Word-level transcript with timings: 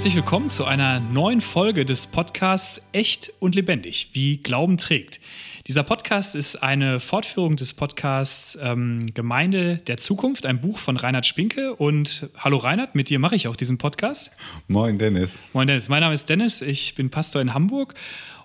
Herzlich 0.00 0.16
willkommen 0.16 0.48
zu 0.48 0.64
einer 0.64 0.98
neuen 0.98 1.42
Folge 1.42 1.84
des 1.84 2.06
Podcasts 2.06 2.80
Echt 2.92 3.34
und 3.38 3.54
Lebendig, 3.54 4.08
wie 4.14 4.38
Glauben 4.38 4.78
trägt. 4.78 5.20
Dieser 5.66 5.82
Podcast 5.82 6.34
ist 6.34 6.56
eine 6.56 7.00
Fortführung 7.00 7.56
des 7.56 7.74
Podcasts 7.74 8.58
ähm, 8.62 9.08
Gemeinde 9.12 9.76
der 9.76 9.98
Zukunft, 9.98 10.46
ein 10.46 10.62
Buch 10.62 10.78
von 10.78 10.96
Reinhard 10.96 11.26
Spinke. 11.26 11.74
Und 11.74 12.30
hallo 12.34 12.56
Reinhard, 12.56 12.94
mit 12.94 13.10
dir 13.10 13.18
mache 13.18 13.36
ich 13.36 13.46
auch 13.46 13.56
diesen 13.56 13.76
Podcast. 13.76 14.30
Moin 14.68 14.96
Dennis. 14.96 15.38
Moin 15.52 15.66
Dennis, 15.66 15.90
mein 15.90 16.00
Name 16.00 16.14
ist 16.14 16.30
Dennis, 16.30 16.62
ich 16.62 16.94
bin 16.94 17.10
Pastor 17.10 17.42
in 17.42 17.52
Hamburg 17.52 17.92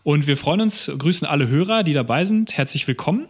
und 0.04 0.28
wir 0.28 0.36
freuen 0.36 0.60
uns, 0.60 0.92
grüßen 0.98 1.26
alle 1.26 1.48
Hörer, 1.48 1.84
die 1.84 1.94
dabei 1.94 2.26
sind. 2.26 2.58
Herzlich 2.58 2.86
willkommen. 2.86 3.30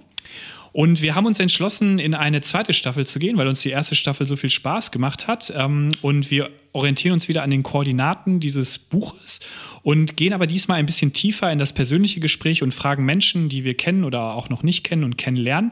Und 0.75 1.01
wir 1.01 1.15
haben 1.15 1.25
uns 1.25 1.39
entschlossen, 1.39 1.99
in 1.99 2.13
eine 2.13 2.41
zweite 2.41 2.73
Staffel 2.73 3.07
zu 3.07 3.17
gehen, 3.17 3.37
weil 3.37 3.47
uns 3.47 3.61
die 3.61 3.69
erste 3.69 3.95
Staffel 3.95 4.27
so 4.27 4.35
viel 4.35 4.49
Spaß 4.49 4.91
gemacht 4.91 5.25
hat. 5.25 5.53
Ähm, 5.55 5.93
und 6.01 6.29
wir 6.31 6.49
orientieren 6.73 7.13
uns 7.13 7.29
wieder 7.29 7.43
an 7.43 7.49
den 7.49 7.63
Koordinaten 7.63 8.41
dieses 8.41 8.77
Buches 8.77 9.39
und 9.83 10.17
gehen 10.17 10.33
aber 10.33 10.47
diesmal 10.47 10.77
ein 10.77 10.85
bisschen 10.85 11.13
tiefer 11.13 11.49
in 11.49 11.59
das 11.59 11.71
persönliche 11.71 12.19
Gespräch 12.19 12.61
und 12.61 12.73
fragen 12.73 13.05
Menschen, 13.05 13.47
die 13.47 13.63
wir 13.63 13.77
kennen 13.77 14.03
oder 14.03 14.33
auch 14.33 14.49
noch 14.49 14.63
nicht 14.63 14.83
kennen 14.83 15.05
und 15.05 15.17
kennenlernen, 15.17 15.71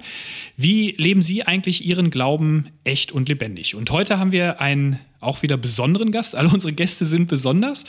wie 0.55 0.91
leben 0.91 1.21
sie 1.21 1.43
eigentlich 1.43 1.85
ihren 1.85 2.09
Glauben 2.09 2.69
echt 2.85 3.11
und 3.11 3.27
lebendig? 3.27 3.75
Und 3.75 3.91
heute 3.91 4.19
haben 4.19 4.31
wir 4.31 4.61
einen 4.61 5.01
auch 5.19 5.41
wieder 5.41 5.57
besonderen 5.57 6.13
Gast. 6.13 6.33
Alle 6.33 6.47
unsere 6.47 6.71
Gäste 6.71 7.03
sind 7.03 7.27
besonders, 7.27 7.83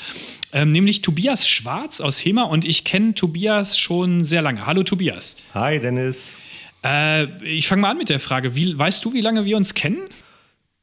ähm, 0.53 0.69
nämlich 0.69 1.01
Tobias 1.01 1.47
Schwarz 1.47 2.01
aus 2.01 2.19
HEMA 2.19 2.43
und 2.43 2.65
ich 2.65 2.83
kenne 2.83 3.15
Tobias 3.15 3.79
schon 3.79 4.25
sehr 4.25 4.43
lange. 4.43 4.67
Hallo 4.67 4.83
Tobias. 4.83 5.37
Hi 5.55 5.79
Dennis. 5.79 6.39
Äh, 6.85 7.45
ich 7.45 7.67
fange 7.67 7.83
mal 7.83 7.91
an 7.91 7.99
mit 7.99 8.09
der 8.09 8.21
Frage. 8.21 8.55
Wie, 8.55 8.79
weißt 8.79 9.05
du, 9.05 9.13
wie 9.13 9.21
lange 9.21 9.45
wir 9.45 9.57
uns 9.57 9.75
kennen? 9.75 10.09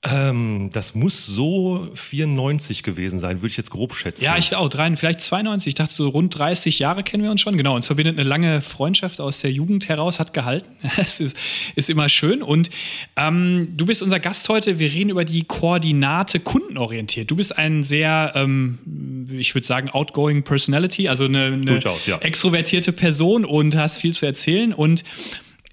Ähm, 0.04 0.72
das 0.74 0.96
muss 0.96 1.28
so 1.28 1.88
94 1.94 2.82
gewesen 2.82 3.20
sein, 3.20 3.44
würde 3.44 3.52
ich 3.52 3.58
jetzt 3.58 3.70
grob 3.70 3.94
schätzen. 3.94 4.24
Ja, 4.24 4.36
ich 4.36 4.56
auch. 4.56 4.68
Drei, 4.68 4.96
vielleicht 4.96 5.22
92. 5.22 5.68
Ich 5.68 5.76
dachte, 5.76 5.94
so 5.94 6.10
rund 6.10 6.36
30 6.36 6.80
Jahre 6.80 7.04
kennen 7.04 7.22
wir 7.22 7.30
uns 7.30 7.40
schon. 7.40 7.56
Genau, 7.56 7.76
uns 7.76 7.86
verbindet 7.86 8.18
eine 8.18 8.28
lange 8.28 8.62
Freundschaft 8.62 9.22
aus 9.22 9.42
der 9.42 9.52
Jugend 9.52 9.90
heraus, 9.90 10.20
hat 10.20 10.34
gehalten. 10.34 10.72
Es 10.98 11.20
ist, 11.20 11.38
ist 11.76 11.90
immer 11.90 12.10
schön. 12.10 12.42
Und 12.42 12.72
ähm, 13.16 13.74
du 13.78 13.86
bist 13.86 14.02
unser 14.02 14.20
Gast 14.20 14.50
heute. 14.50 14.80
Wir 14.80 14.92
reden 14.92 15.12
über 15.12 15.24
die 15.24 15.44
Koordinate 15.44 16.40
kundenorientiert. 16.40 17.30
Du 17.30 17.36
bist 17.36 17.56
ein 17.56 17.84
sehr, 17.84 18.32
ähm, 18.34 19.28
ich 19.32 19.54
würde 19.54 19.68
sagen, 19.68 19.90
outgoing 19.92 20.42
Personality, 20.42 21.10
also 21.10 21.26
eine, 21.26 21.46
eine 21.46 21.66
Durchaus, 21.66 22.08
ja. 22.08 22.18
extrovertierte 22.18 22.92
Person 22.92 23.46
und 23.46 23.76
hast 23.76 23.98
viel 23.98 24.16
zu 24.16 24.26
erzählen. 24.26 24.74
Und 24.74 25.04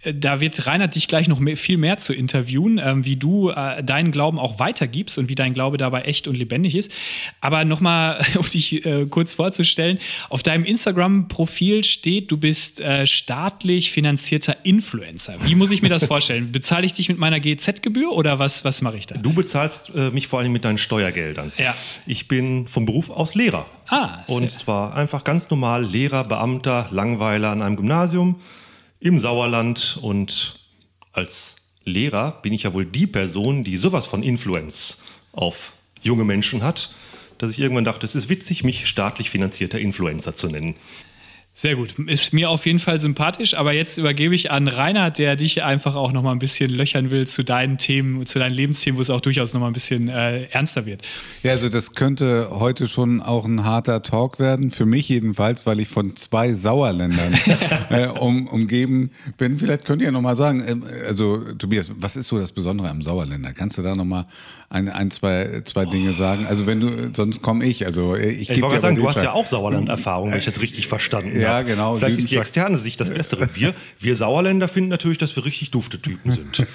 da 0.04 0.40
wird 0.40 0.66
Reinhard 0.66 0.94
dich 0.94 1.08
gleich 1.08 1.28
noch 1.28 1.38
mehr, 1.38 1.56
viel 1.56 1.76
mehr 1.76 1.98
zu 1.98 2.12
interviewen, 2.12 2.80
ähm, 2.82 3.04
wie 3.04 3.16
du 3.16 3.50
äh, 3.50 3.82
deinen 3.82 4.12
Glauben 4.12 4.38
auch 4.38 4.58
weitergibst 4.58 5.18
und 5.18 5.28
wie 5.28 5.34
dein 5.34 5.54
Glaube 5.54 5.76
dabei 5.76 6.02
echt 6.02 6.28
und 6.28 6.36
lebendig 6.36 6.74
ist. 6.74 6.90
Aber 7.40 7.64
nochmal, 7.64 8.24
um 8.38 8.48
dich 8.48 8.84
äh, 8.86 9.06
kurz 9.06 9.34
vorzustellen, 9.34 9.98
auf 10.28 10.42
deinem 10.42 10.64
Instagram-Profil 10.64 11.84
steht, 11.84 12.30
du 12.30 12.36
bist 12.36 12.80
äh, 12.80 13.06
staatlich 13.06 13.90
finanzierter 13.90 14.56
Influencer. 14.64 15.34
Wie 15.44 15.54
muss 15.54 15.70
ich 15.70 15.82
mir 15.82 15.88
das 15.88 16.04
vorstellen? 16.06 16.52
Bezahle 16.52 16.86
ich 16.86 16.92
dich 16.92 17.08
mit 17.08 17.18
meiner 17.18 17.40
GZ-Gebühr 17.40 18.12
oder 18.12 18.38
was, 18.38 18.64
was 18.64 18.82
mache 18.82 18.98
ich 18.98 19.06
da? 19.06 19.16
Du 19.16 19.32
bezahlst 19.32 19.92
äh, 19.94 20.10
mich 20.10 20.28
vor 20.28 20.38
allem 20.38 20.52
mit 20.52 20.64
deinen 20.64 20.78
Steuergeldern. 20.78 21.52
Ja. 21.56 21.74
Ich 22.06 22.28
bin 22.28 22.66
vom 22.66 22.86
Beruf 22.86 23.10
aus 23.10 23.34
Lehrer. 23.34 23.66
Ah, 23.88 24.24
Und 24.26 24.50
zwar 24.50 24.94
einfach 24.94 25.24
ganz 25.24 25.48
normal 25.50 25.84
Lehrer, 25.84 26.24
Beamter, 26.24 26.88
Langweiler 26.90 27.50
an 27.50 27.62
einem 27.62 27.76
Gymnasium 27.76 28.40
im 29.00 29.18
Sauerland. 29.18 29.98
Und 30.02 30.58
als 31.12 31.56
Lehrer 31.84 32.40
bin 32.42 32.52
ich 32.52 32.64
ja 32.64 32.74
wohl 32.74 32.86
die 32.86 33.06
Person, 33.06 33.64
die 33.64 33.76
sowas 33.76 34.06
von 34.06 34.22
Influence 34.22 35.02
auf 35.32 35.72
junge 36.02 36.24
Menschen 36.24 36.62
hat, 36.62 36.94
dass 37.38 37.50
ich 37.50 37.58
irgendwann 37.58 37.84
dachte, 37.84 38.04
es 38.04 38.14
ist 38.14 38.28
witzig, 38.28 38.64
mich 38.64 38.88
staatlich 38.88 39.30
finanzierter 39.30 39.78
Influencer 39.78 40.34
zu 40.34 40.48
nennen. 40.48 40.74
Sehr 41.58 41.74
gut. 41.74 41.98
Ist 42.06 42.32
mir 42.32 42.50
auf 42.50 42.66
jeden 42.66 42.78
Fall 42.78 43.00
sympathisch, 43.00 43.54
aber 43.54 43.72
jetzt 43.72 43.98
übergebe 43.98 44.32
ich 44.32 44.52
an 44.52 44.68
Reinhard, 44.68 45.18
der 45.18 45.34
dich 45.34 45.64
einfach 45.64 45.96
auch 45.96 46.12
noch 46.12 46.22
mal 46.22 46.30
ein 46.30 46.38
bisschen 46.38 46.70
löchern 46.70 47.10
will 47.10 47.26
zu 47.26 47.42
deinen 47.42 47.78
Themen, 47.78 48.24
zu 48.26 48.38
deinen 48.38 48.54
Lebensthemen, 48.54 48.96
wo 48.96 49.02
es 49.02 49.10
auch 49.10 49.20
durchaus 49.20 49.54
noch 49.54 49.60
mal 49.60 49.66
ein 49.66 49.72
bisschen 49.72 50.08
äh, 50.08 50.44
ernster 50.52 50.86
wird. 50.86 51.02
Ja, 51.42 51.50
also 51.50 51.68
das 51.68 51.94
könnte 51.94 52.50
heute 52.52 52.86
schon 52.86 53.20
auch 53.20 53.44
ein 53.44 53.64
harter 53.64 54.04
Talk 54.04 54.38
werden, 54.38 54.70
für 54.70 54.86
mich 54.86 55.08
jedenfalls, 55.08 55.66
weil 55.66 55.80
ich 55.80 55.88
von 55.88 56.14
zwei 56.14 56.54
Sauerländern 56.54 57.36
äh, 57.90 58.06
um, 58.06 58.46
umgeben 58.46 59.10
bin. 59.36 59.58
Vielleicht 59.58 59.84
könnt 59.84 60.00
ihr 60.00 60.12
noch 60.12 60.22
mal 60.22 60.36
sagen, 60.36 60.62
ähm, 60.64 60.84
also 61.08 61.38
Tobias, 61.54 61.90
was 61.96 62.14
ist 62.14 62.28
so 62.28 62.38
das 62.38 62.52
Besondere 62.52 62.88
am 62.88 63.02
Sauerländer? 63.02 63.52
Kannst 63.52 63.78
du 63.78 63.82
da 63.82 63.96
noch 63.96 64.04
mal 64.04 64.28
ein, 64.70 64.88
ein 64.88 65.10
zwei, 65.10 65.62
zwei 65.64 65.86
Dinge 65.86 66.12
sagen? 66.12 66.46
Also 66.46 66.68
wenn 66.68 66.78
du, 66.78 67.10
sonst 67.14 67.42
komme 67.42 67.64
ich. 67.64 67.84
Also 67.84 68.14
äh, 68.14 68.30
ich, 68.30 68.48
Ich 68.48 68.62
wollte 68.62 68.74
gerade 68.74 68.80
sagen, 68.80 68.96
du 68.96 69.08
hast 69.08 69.20
ja 69.20 69.32
auch 69.32 69.46
Sauerland-Erfahrung, 69.46 70.30
wenn 70.30 70.38
ich 70.38 70.44
das 70.44 70.60
richtig 70.60 70.86
verstanden 70.86 71.40
Ja, 71.40 71.47
habe. 71.48 71.64
genau, 71.64 71.96
Vielleicht 71.96 72.18
ist 72.18 72.30
die 72.30 72.36
externe 72.36 72.78
Sicht 72.78 73.00
das 73.00 73.10
Bessere. 73.10 73.48
Wir, 73.54 73.74
wir 73.98 74.16
Sauerländer 74.16 74.68
finden 74.68 74.90
natürlich, 74.90 75.18
dass 75.18 75.34
wir 75.36 75.44
richtig 75.44 75.70
dufte 75.70 76.00
Typen 76.00 76.32
sind. 76.32 76.66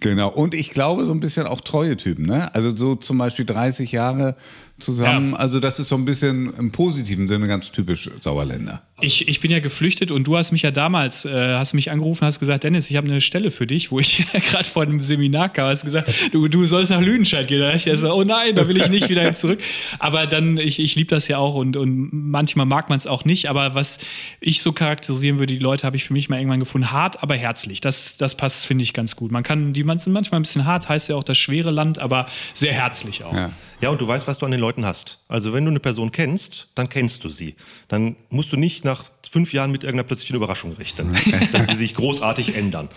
Genau. 0.00 0.30
Und 0.30 0.54
ich 0.54 0.70
glaube, 0.70 1.06
so 1.06 1.12
ein 1.12 1.20
bisschen 1.20 1.46
auch 1.46 1.60
treue 1.60 1.96
Typen, 1.96 2.26
ne? 2.26 2.54
Also 2.54 2.76
so 2.76 2.94
zum 2.94 3.18
Beispiel 3.18 3.44
30 3.44 3.90
Jahre 3.90 4.36
zusammen. 4.78 5.32
Ja. 5.32 5.36
Also 5.36 5.60
das 5.60 5.78
ist 5.78 5.88
so 5.88 5.96
ein 5.96 6.04
bisschen 6.04 6.52
im 6.54 6.72
positiven 6.72 7.28
Sinne 7.28 7.46
ganz 7.46 7.70
typisch 7.72 8.10
Sauerländer. 8.20 8.82
Ich, 9.00 9.26
ich 9.26 9.40
bin 9.40 9.50
ja 9.50 9.58
geflüchtet 9.58 10.10
und 10.12 10.24
du 10.24 10.36
hast 10.36 10.52
mich 10.52 10.62
ja 10.62 10.70
damals, 10.70 11.24
äh, 11.24 11.54
hast 11.54 11.72
mich 11.72 11.90
angerufen, 11.90 12.24
hast 12.24 12.38
gesagt, 12.38 12.62
Dennis, 12.62 12.88
ich 12.88 12.96
habe 12.96 13.08
eine 13.08 13.20
Stelle 13.20 13.50
für 13.50 13.66
dich, 13.66 13.90
wo 13.90 13.98
ich 13.98 14.24
gerade 14.50 14.64
vor 14.64 14.82
einem 14.82 15.02
Seminar 15.02 15.48
kam, 15.48 15.66
hast 15.66 15.84
gesagt, 15.84 16.12
du, 16.32 16.46
du 16.48 16.66
sollst 16.66 16.90
nach 16.90 17.00
Lüdenscheid 17.00 17.48
gehen. 17.48 17.60
Da 17.60 17.72
dachte 17.72 17.90
ich 17.90 17.98
so, 17.98 18.12
oh 18.14 18.22
nein, 18.22 18.54
da 18.54 18.68
will 18.68 18.76
ich 18.76 18.88
nicht 18.90 19.08
wieder 19.08 19.22
hin 19.22 19.34
zurück. 19.34 19.60
Aber 19.98 20.26
dann, 20.26 20.56
ich, 20.56 20.78
ich 20.78 20.94
liebe 20.94 21.08
das 21.08 21.26
ja 21.26 21.38
auch 21.38 21.54
und, 21.54 21.76
und 21.76 22.10
manchmal 22.12 22.66
mag 22.66 22.88
man 22.88 22.98
es 22.98 23.06
auch 23.06 23.24
nicht. 23.24 23.48
Aber 23.50 23.74
was 23.74 23.98
ich 24.40 24.62
so 24.62 24.72
charakterisieren 24.72 25.38
würde, 25.38 25.52
die 25.52 25.58
Leute 25.58 25.84
habe 25.84 25.96
ich 25.96 26.04
für 26.04 26.12
mich 26.12 26.28
mal 26.28 26.38
irgendwann 26.38 26.60
gefunden, 26.60 26.92
hart, 26.92 27.22
aber 27.22 27.34
herzlich. 27.34 27.80
Das, 27.80 28.16
das 28.16 28.36
passt, 28.36 28.66
finde 28.66 28.84
ich, 28.84 28.92
ganz 28.92 29.16
gut. 29.16 29.32
Man 29.32 29.42
kann, 29.42 29.72
die 29.72 29.84
man 29.84 29.98
sind 29.98 30.12
manchmal 30.12 30.40
ein 30.40 30.44
bisschen 30.44 30.64
hart, 30.64 30.88
heißt 30.88 31.08
ja 31.08 31.16
auch 31.16 31.24
das 31.24 31.38
schwere 31.38 31.70
Land, 31.70 31.98
aber 31.98 32.26
sehr 32.54 32.72
herzlich 32.72 33.24
auch. 33.24 33.34
Ja. 33.34 33.50
Ja, 33.82 33.90
und 33.90 34.00
du 34.00 34.06
weißt, 34.06 34.28
was 34.28 34.38
du 34.38 34.46
an 34.46 34.52
den 34.52 34.60
Leuten 34.62 34.86
hast. 34.86 35.18
Also 35.28 35.52
wenn 35.52 35.64
du 35.66 35.70
eine 35.70 35.80
Person 35.80 36.10
kennst, 36.12 36.68
dann 36.74 36.88
kennst 36.88 37.22
du 37.24 37.28
sie. 37.28 37.56
Dann 37.88 38.16
musst 38.30 38.50
du 38.52 38.56
nicht 38.56 38.84
nach 38.84 39.04
fünf 39.30 39.52
Jahren 39.52 39.70
mit 39.70 39.82
irgendeiner 39.84 40.06
plötzlichen 40.06 40.36
Überraschung 40.36 40.72
rechnen, 40.72 41.14
dass 41.52 41.66
die 41.66 41.76
sich 41.76 41.94
großartig 41.94 42.54
ändern. 42.54 42.88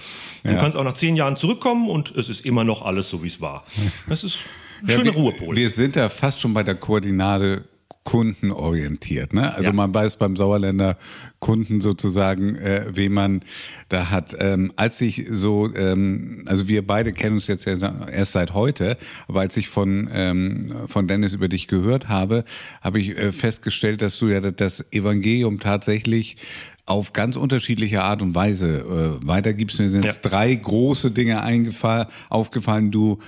Du 0.44 0.52
Ja. 0.52 0.60
kannst 0.60 0.78
auch 0.78 0.84
nach 0.84 0.94
zehn 0.94 1.16
Jahren 1.18 1.36
zurückkommen 1.36 1.90
und 1.90 2.16
es 2.16 2.30
ist 2.30 2.46
immer 2.46 2.64
noch 2.64 2.82
alles 2.84 3.10
so, 3.10 3.22
wie 3.24 3.28
es 3.28 3.42
war. 3.42 3.66
Das 4.08 4.24
ist 4.24 4.38
ein 4.82 4.88
Ja, 4.90 4.96
schöner 4.96 5.06
wir, 5.06 5.14
Ruhepol. 5.14 5.56
Wir 5.56 5.70
sind 5.70 5.96
ja 5.98 6.08
fast 6.10 6.40
schon 6.40 6.54
bei 6.54 6.64
der 6.64 6.76
Koordinate 6.76 7.66
kundenorientiert. 8.06 9.34
Ne? 9.34 9.54
Also 9.54 9.72
Ja. 9.72 9.74
man 9.74 9.94
weiß 9.94 10.16
beim 10.18 10.36
Sauerländer 10.38 10.98
Kunden 11.40 11.82
sozusagen, 11.82 12.56
äh, 12.56 12.86
wen 12.94 13.12
man 13.12 13.42
da 13.90 14.10
hat. 14.12 14.36
Ähm, 14.40 14.72
als 14.78 15.02
ich 15.02 15.26
so, 15.30 15.74
ähm, 15.76 16.44
also 16.46 16.68
wir 16.68 16.86
beide 16.86 17.12
kennen 17.12 17.34
uns 17.34 17.48
jetzt 17.48 17.68
erst 17.68 18.32
seit 18.32 18.54
heute, 18.54 18.98
aber 19.28 19.42
als 19.42 19.58
ich 19.58 19.68
von, 19.70 20.08
ähm, 20.12 20.72
von 20.88 21.08
Dennis 21.08 21.34
über 21.34 21.50
dich 21.50 21.68
gehört 21.68 22.08
habe, 22.08 22.46
habe 22.82 23.00
ich 23.00 23.18
äh, 23.18 23.32
festgestellt, 23.32 24.02
dass 24.02 24.18
du 24.20 24.28
ja 24.28 24.40
das 24.40 24.86
Evangelium 24.92 25.60
tatsächlich 25.60 26.38
auf 26.86 27.14
ganz 27.14 27.36
unterschiedliche 27.36 28.04
Art 28.04 28.22
und 28.22 28.36
Weise 28.36 29.20
äh, 29.22 29.28
weitergibst. 29.28 29.80
Mir 29.80 29.90
sind 29.90 30.04
Ja. 30.06 30.12
jetzt 30.12 30.22
drei 30.22 30.54
große 30.54 31.12
Dinge 31.12 31.42
eingefallen, 31.42 32.08
aufgefallen. 32.30 32.92
Du 32.92 33.20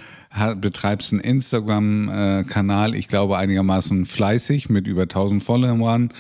betreibst 0.62 1.12
einen 1.14 1.22
Instagram-Kanal, 1.22 2.96
ich 2.96 3.08
glaube 3.08 3.38
einigermaßen 3.38 4.06
fleißig 4.06 4.70
mit 4.70 4.86
über 4.86 5.04
1000 5.04 5.42
Followern 5.44 6.12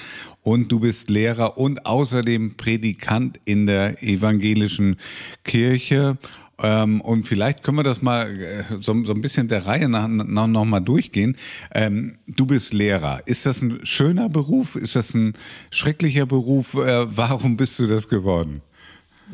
und 0.42 0.72
du 0.72 0.80
bist 0.80 1.09
Lehrer 1.09 1.58
und 1.58 1.86
außerdem 1.86 2.56
Predikant 2.56 3.39
in 3.45 3.68
der 3.68 4.01
evangelischen 4.01 4.95
Kirche. 5.44 6.18
Ähm, 6.59 7.01
und 7.01 7.27
vielleicht 7.27 7.63
können 7.63 7.77
wir 7.77 7.83
das 7.83 8.01
mal 8.01 8.42
äh, 8.42 8.63
so, 8.80 9.04
so 9.04 9.13
ein 9.13 9.21
bisschen 9.21 9.48
der 9.48 9.65
Reihe 9.65 9.89
nach, 9.89 10.07
nach 10.07 10.48
noch 10.48 10.65
mal 10.65 10.80
durchgehen. 10.80 11.38
Ähm, 11.74 12.18
du 12.27 12.45
bist 12.45 12.74
Lehrer. 12.74 13.21
Ist 13.25 13.45
das 13.45 13.62
ein 13.62 13.86
schöner 13.86 14.27
Beruf? 14.27 14.75
Ist 14.75 14.95
das 14.95 15.13
ein 15.13 15.33
schrecklicher 15.69 16.25
Beruf? 16.25 16.74
Äh, 16.74 17.15
warum 17.15 17.57
bist 17.57 17.77
du 17.77 17.88
das 17.88 18.09
geworden? 18.09 18.62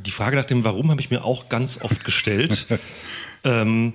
Die 0.05 0.11
Frage 0.11 0.35
nach 0.35 0.45
dem 0.45 0.63
Warum 0.65 0.91
habe 0.91 0.99
ich 0.99 1.11
mir 1.11 1.23
auch 1.23 1.49
ganz 1.49 1.81
oft 1.81 2.03
gestellt. 2.03 2.67
ähm, 3.43 3.93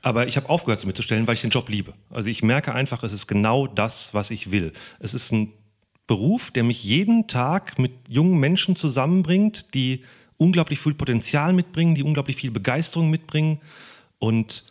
aber 0.00 0.26
ich 0.26 0.36
habe 0.36 0.48
aufgehört, 0.48 0.80
sie 0.80 0.86
mir 0.86 0.94
zu 0.94 1.02
stellen, 1.02 1.26
weil 1.26 1.34
ich 1.34 1.42
den 1.42 1.50
Job 1.50 1.68
liebe. 1.68 1.92
Also 2.08 2.30
ich 2.30 2.42
merke 2.42 2.74
einfach, 2.74 3.02
es 3.02 3.12
ist 3.12 3.26
genau 3.26 3.66
das, 3.66 4.14
was 4.14 4.30
ich 4.30 4.50
will. 4.50 4.72
Es 4.98 5.12
ist 5.12 5.32
ein 5.32 5.52
Beruf, 6.06 6.50
der 6.50 6.64
mich 6.64 6.82
jeden 6.82 7.28
Tag 7.28 7.78
mit 7.78 7.92
jungen 8.08 8.40
Menschen 8.40 8.74
zusammenbringt, 8.74 9.74
die 9.74 10.02
unglaublich 10.40 10.80
viel 10.80 10.94
Potenzial 10.94 11.52
mitbringen, 11.52 11.94
die 11.94 12.02
unglaublich 12.02 12.36
viel 12.36 12.50
Begeisterung 12.50 13.10
mitbringen 13.10 13.60
und 14.18 14.64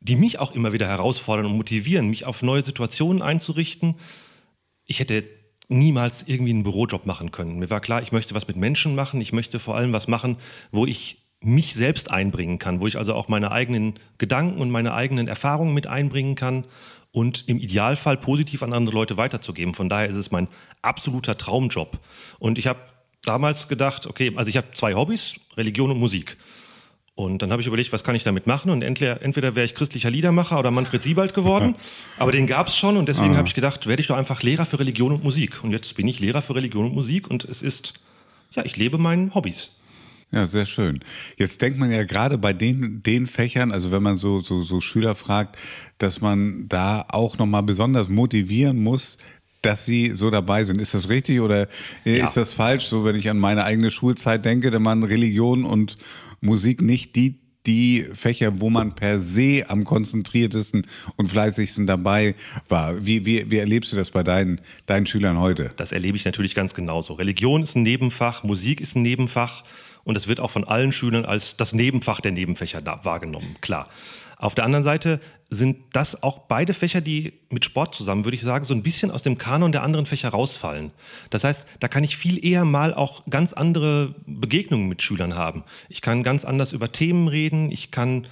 die 0.00 0.14
mich 0.14 0.38
auch 0.38 0.52
immer 0.52 0.72
wieder 0.72 0.86
herausfordern 0.86 1.46
und 1.46 1.56
motivieren, 1.56 2.08
mich 2.08 2.24
auf 2.24 2.42
neue 2.42 2.62
Situationen 2.62 3.20
einzurichten. 3.20 3.96
Ich 4.84 5.00
hätte 5.00 5.24
niemals 5.68 6.22
irgendwie 6.26 6.52
einen 6.52 6.62
Bürojob 6.62 7.04
machen 7.04 7.32
können. 7.32 7.58
Mir 7.58 7.68
war 7.68 7.80
klar, 7.80 8.00
ich 8.00 8.12
möchte 8.12 8.34
was 8.34 8.46
mit 8.46 8.56
Menschen 8.56 8.94
machen. 8.94 9.20
Ich 9.20 9.32
möchte 9.32 9.58
vor 9.58 9.76
allem 9.76 9.92
was 9.92 10.06
machen, 10.06 10.36
wo 10.70 10.86
ich 10.86 11.18
mich 11.40 11.74
selbst 11.74 12.08
einbringen 12.08 12.60
kann, 12.60 12.80
wo 12.80 12.86
ich 12.86 12.96
also 12.96 13.14
auch 13.14 13.26
meine 13.26 13.50
eigenen 13.50 13.94
Gedanken 14.18 14.60
und 14.60 14.70
meine 14.70 14.94
eigenen 14.94 15.26
Erfahrungen 15.26 15.74
mit 15.74 15.88
einbringen 15.88 16.36
kann. 16.36 16.64
und 17.14 17.46
im 17.46 17.58
Idealfall 17.58 18.16
positiv 18.16 18.62
an 18.62 18.72
andere 18.72 18.94
Leute 18.94 19.18
weiterzugeben. 19.18 19.74
Von 19.74 19.90
daher 19.90 20.08
ist 20.08 20.16
es 20.16 20.30
mein 20.30 20.48
absoluter 20.80 21.36
Traumjob. 21.36 22.00
Und 22.38 22.56
ich 22.56 22.66
habe 22.66 22.80
damals 23.24 23.68
gedacht, 23.68 24.06
okay, 24.06 24.32
also 24.36 24.48
ich 24.48 24.56
habe 24.56 24.68
zwei 24.72 24.94
Hobbys, 24.94 25.34
Religion 25.56 25.90
und 25.90 25.98
Musik. 25.98 26.36
Und 27.14 27.42
dann 27.42 27.52
habe 27.52 27.60
ich 27.60 27.68
überlegt, 27.68 27.92
was 27.92 28.04
kann 28.04 28.14
ich 28.14 28.24
damit 28.24 28.46
machen? 28.46 28.70
Und 28.70 28.82
entweder, 28.82 29.20
entweder 29.22 29.54
wäre 29.54 29.66
ich 29.66 29.74
christlicher 29.74 30.10
Liedermacher 30.10 30.58
oder 30.58 30.70
Manfred 30.70 31.02
Siebald 31.02 31.34
geworden. 31.34 31.74
Aber 32.18 32.32
den 32.32 32.46
gab 32.46 32.68
es 32.68 32.76
schon 32.76 32.96
und 32.96 33.06
deswegen 33.06 33.34
ah. 33.34 33.38
habe 33.38 33.48
ich 33.48 33.54
gedacht, 33.54 33.86
werde 33.86 34.00
ich 34.00 34.08
doch 34.08 34.16
einfach 34.16 34.42
Lehrer 34.42 34.64
für 34.64 34.78
Religion 34.78 35.12
und 35.12 35.22
Musik. 35.22 35.62
Und 35.62 35.72
jetzt 35.72 35.94
bin 35.94 36.08
ich 36.08 36.20
Lehrer 36.20 36.40
für 36.40 36.54
Religion 36.54 36.86
und 36.86 36.94
Musik 36.94 37.28
und 37.28 37.44
es 37.44 37.60
ist, 37.60 37.94
ja, 38.52 38.64
ich 38.64 38.76
lebe 38.78 38.96
meinen 38.96 39.34
Hobbys. 39.34 39.78
Ja, 40.30 40.46
sehr 40.46 40.64
schön. 40.64 41.00
Jetzt 41.36 41.60
denkt 41.60 41.78
man 41.78 41.90
ja 41.90 42.04
gerade 42.04 42.38
bei 42.38 42.54
den, 42.54 43.02
den 43.02 43.26
Fächern, 43.26 43.70
also 43.70 43.92
wenn 43.92 44.02
man 44.02 44.16
so, 44.16 44.40
so, 44.40 44.62
so 44.62 44.80
Schüler 44.80 45.14
fragt, 45.14 45.58
dass 45.98 46.22
man 46.22 46.68
da 46.68 47.04
auch 47.08 47.36
nochmal 47.36 47.62
besonders 47.62 48.08
motivieren 48.08 48.82
muss, 48.82 49.18
dass 49.62 49.86
sie 49.86 50.12
so 50.14 50.30
dabei 50.30 50.64
sind. 50.64 50.80
Ist 50.80 50.94
das 50.94 51.08
richtig 51.08 51.40
oder 51.40 51.68
ja. 52.04 52.24
ist 52.24 52.36
das 52.36 52.52
falsch? 52.52 52.86
So, 52.86 53.04
wenn 53.04 53.16
ich 53.16 53.30
an 53.30 53.38
meine 53.38 53.64
eigene 53.64 53.90
Schulzeit 53.90 54.44
denke, 54.44 54.70
da 54.70 54.78
man 54.78 55.04
Religion 55.04 55.64
und 55.64 55.96
Musik 56.40 56.82
nicht 56.82 57.16
die 57.16 57.42
die 57.66 58.06
Fächer, 58.14 58.60
wo 58.60 58.70
man 58.70 58.94
per 58.94 59.20
se 59.20 59.64
am 59.68 59.84
konzentriertesten 59.84 60.86
und 61.16 61.28
fleißigsten 61.28 61.86
dabei 61.86 62.34
war. 62.68 63.04
Wie, 63.04 63.24
wie, 63.24 63.50
wie 63.50 63.58
erlebst 63.58 63.92
du 63.92 63.96
das 63.96 64.10
bei 64.10 64.22
deinen, 64.22 64.60
deinen 64.86 65.06
Schülern 65.06 65.38
heute? 65.38 65.70
Das 65.76 65.92
erlebe 65.92 66.16
ich 66.16 66.24
natürlich 66.24 66.54
ganz 66.54 66.74
genauso. 66.74 67.14
Religion 67.14 67.62
ist 67.62 67.76
ein 67.76 67.82
Nebenfach, 67.82 68.42
Musik 68.42 68.80
ist 68.80 68.96
ein 68.96 69.02
Nebenfach 69.02 69.62
und 70.04 70.16
es 70.16 70.26
wird 70.26 70.40
auch 70.40 70.50
von 70.50 70.64
allen 70.64 70.92
Schülern 70.92 71.24
als 71.24 71.56
das 71.56 71.72
Nebenfach 71.72 72.20
der 72.20 72.32
Nebenfächer 72.32 72.82
wahrgenommen, 73.04 73.56
klar. 73.60 73.84
Auf 74.42 74.56
der 74.56 74.64
anderen 74.64 74.82
Seite 74.82 75.20
sind 75.50 75.76
das 75.92 76.20
auch 76.20 76.40
beide 76.48 76.74
Fächer, 76.74 77.00
die 77.00 77.34
mit 77.50 77.64
Sport 77.64 77.94
zusammen, 77.94 78.24
würde 78.24 78.34
ich 78.34 78.42
sagen, 78.42 78.64
so 78.64 78.74
ein 78.74 78.82
bisschen 78.82 79.12
aus 79.12 79.22
dem 79.22 79.38
Kanon 79.38 79.70
der 79.70 79.84
anderen 79.84 80.04
Fächer 80.04 80.30
rausfallen. 80.30 80.90
Das 81.30 81.44
heißt, 81.44 81.64
da 81.78 81.86
kann 81.86 82.02
ich 82.02 82.16
viel 82.16 82.44
eher 82.44 82.64
mal 82.64 82.92
auch 82.92 83.22
ganz 83.30 83.52
andere 83.52 84.16
Begegnungen 84.26 84.88
mit 84.88 85.00
Schülern 85.00 85.36
haben. 85.36 85.62
Ich 85.88 86.02
kann 86.02 86.24
ganz 86.24 86.44
anders 86.44 86.72
über 86.72 86.90
Themen 86.90 87.28
reden. 87.28 87.70
Ich 87.70 87.92
kann 87.92 88.26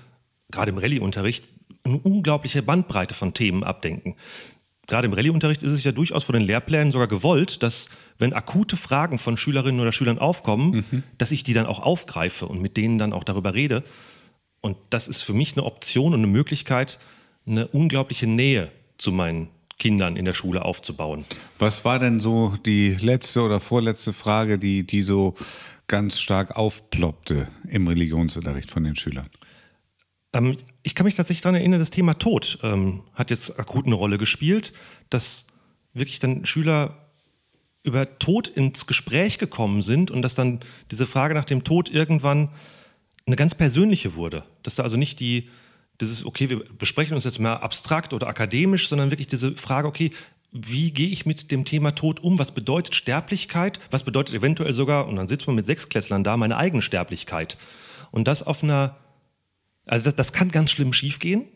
gerade 0.50 0.72
im 0.72 0.78
Rallye-Unterricht 0.78 1.44
eine 1.84 1.98
unglaubliche 1.98 2.64
Bandbreite 2.64 3.14
von 3.14 3.32
Themen 3.32 3.62
abdenken. 3.62 4.16
Gerade 4.88 5.06
im 5.06 5.12
Rallye-Unterricht 5.12 5.62
ist 5.62 5.70
es 5.70 5.84
ja 5.84 5.92
durchaus 5.92 6.24
von 6.24 6.32
den 6.32 6.42
Lehrplänen 6.42 6.90
sogar 6.90 7.06
gewollt, 7.06 7.62
dass 7.62 7.88
wenn 8.18 8.32
akute 8.32 8.76
Fragen 8.76 9.18
von 9.18 9.36
Schülerinnen 9.36 9.80
oder 9.80 9.92
Schülern 9.92 10.18
aufkommen, 10.18 10.84
mhm. 10.90 11.04
dass 11.18 11.30
ich 11.30 11.44
die 11.44 11.52
dann 11.52 11.66
auch 11.66 11.78
aufgreife 11.78 12.46
und 12.46 12.60
mit 12.60 12.76
denen 12.76 12.98
dann 12.98 13.12
auch 13.12 13.22
darüber 13.22 13.54
rede. 13.54 13.84
Und 14.60 14.76
das 14.90 15.08
ist 15.08 15.22
für 15.22 15.32
mich 15.32 15.54
eine 15.54 15.64
Option 15.64 16.12
und 16.12 16.20
eine 16.20 16.26
Möglichkeit, 16.26 16.98
eine 17.46 17.66
unglaubliche 17.68 18.26
Nähe 18.26 18.70
zu 18.98 19.12
meinen 19.12 19.48
Kindern 19.78 20.16
in 20.16 20.26
der 20.26 20.34
Schule 20.34 20.64
aufzubauen. 20.64 21.24
Was 21.58 21.84
war 21.84 21.98
denn 21.98 22.20
so 22.20 22.54
die 22.66 22.90
letzte 22.90 23.42
oder 23.42 23.60
vorletzte 23.60 24.12
Frage, 24.12 24.58
die, 24.58 24.86
die 24.86 25.02
so 25.02 25.34
ganz 25.88 26.20
stark 26.20 26.56
aufploppte 26.56 27.48
im 27.68 27.88
Religionsunterricht 27.88 28.70
von 28.70 28.84
den 28.84 28.94
Schülern? 28.94 29.28
Ähm, 30.32 30.56
ich 30.82 30.94
kann 30.94 31.06
mich 31.06 31.14
tatsächlich 31.14 31.42
daran 31.42 31.56
erinnern, 31.56 31.80
das 31.80 31.90
Thema 31.90 32.14
Tod 32.14 32.58
ähm, 32.62 33.02
hat 33.14 33.30
jetzt 33.30 33.58
akut 33.58 33.86
eine 33.86 33.94
Rolle 33.94 34.18
gespielt, 34.18 34.72
dass 35.08 35.46
wirklich 35.92 36.20
dann 36.20 36.44
Schüler 36.44 37.10
über 37.82 38.18
Tod 38.18 38.48
ins 38.48 38.86
Gespräch 38.86 39.38
gekommen 39.38 39.82
sind 39.82 40.10
und 40.10 40.22
dass 40.22 40.34
dann 40.34 40.60
diese 40.90 41.06
Frage 41.06 41.34
nach 41.34 41.46
dem 41.46 41.64
Tod 41.64 41.88
irgendwann 41.88 42.50
eine 43.30 43.36
ganz 43.36 43.54
persönliche 43.54 44.14
wurde. 44.14 44.44
Dass 44.62 44.74
da 44.74 44.82
also 44.82 44.96
nicht 44.96 45.20
die, 45.20 45.48
dieses, 46.00 46.24
okay, 46.24 46.50
wir 46.50 46.64
besprechen 46.64 47.14
uns 47.14 47.24
jetzt 47.24 47.38
mehr 47.38 47.62
abstrakt 47.62 48.12
oder 48.12 48.26
akademisch, 48.26 48.88
sondern 48.88 49.10
wirklich 49.10 49.28
diese 49.28 49.56
Frage, 49.56 49.88
okay, 49.88 50.10
wie 50.52 50.90
gehe 50.90 51.08
ich 51.08 51.26
mit 51.26 51.52
dem 51.52 51.64
Thema 51.64 51.92
Tod 51.92 52.20
um? 52.20 52.38
Was 52.40 52.52
bedeutet 52.52 52.96
Sterblichkeit? 52.96 53.78
Was 53.90 54.02
bedeutet 54.02 54.34
eventuell 54.34 54.72
sogar, 54.72 55.06
und 55.06 55.14
dann 55.14 55.28
sitzt 55.28 55.46
man 55.46 55.54
mit 55.54 55.66
Sechsklässlern 55.66 56.24
da, 56.24 56.36
meine 56.36 56.56
eigene 56.56 56.82
Sterblichkeit? 56.82 57.56
Und 58.10 58.26
das 58.26 58.42
auf 58.42 58.64
einer, 58.64 58.96
also 59.86 60.04
das, 60.04 60.16
das 60.16 60.32
kann 60.32 60.50
ganz 60.50 60.72
schlimm 60.72 60.92
schiefgehen. 60.92 61.46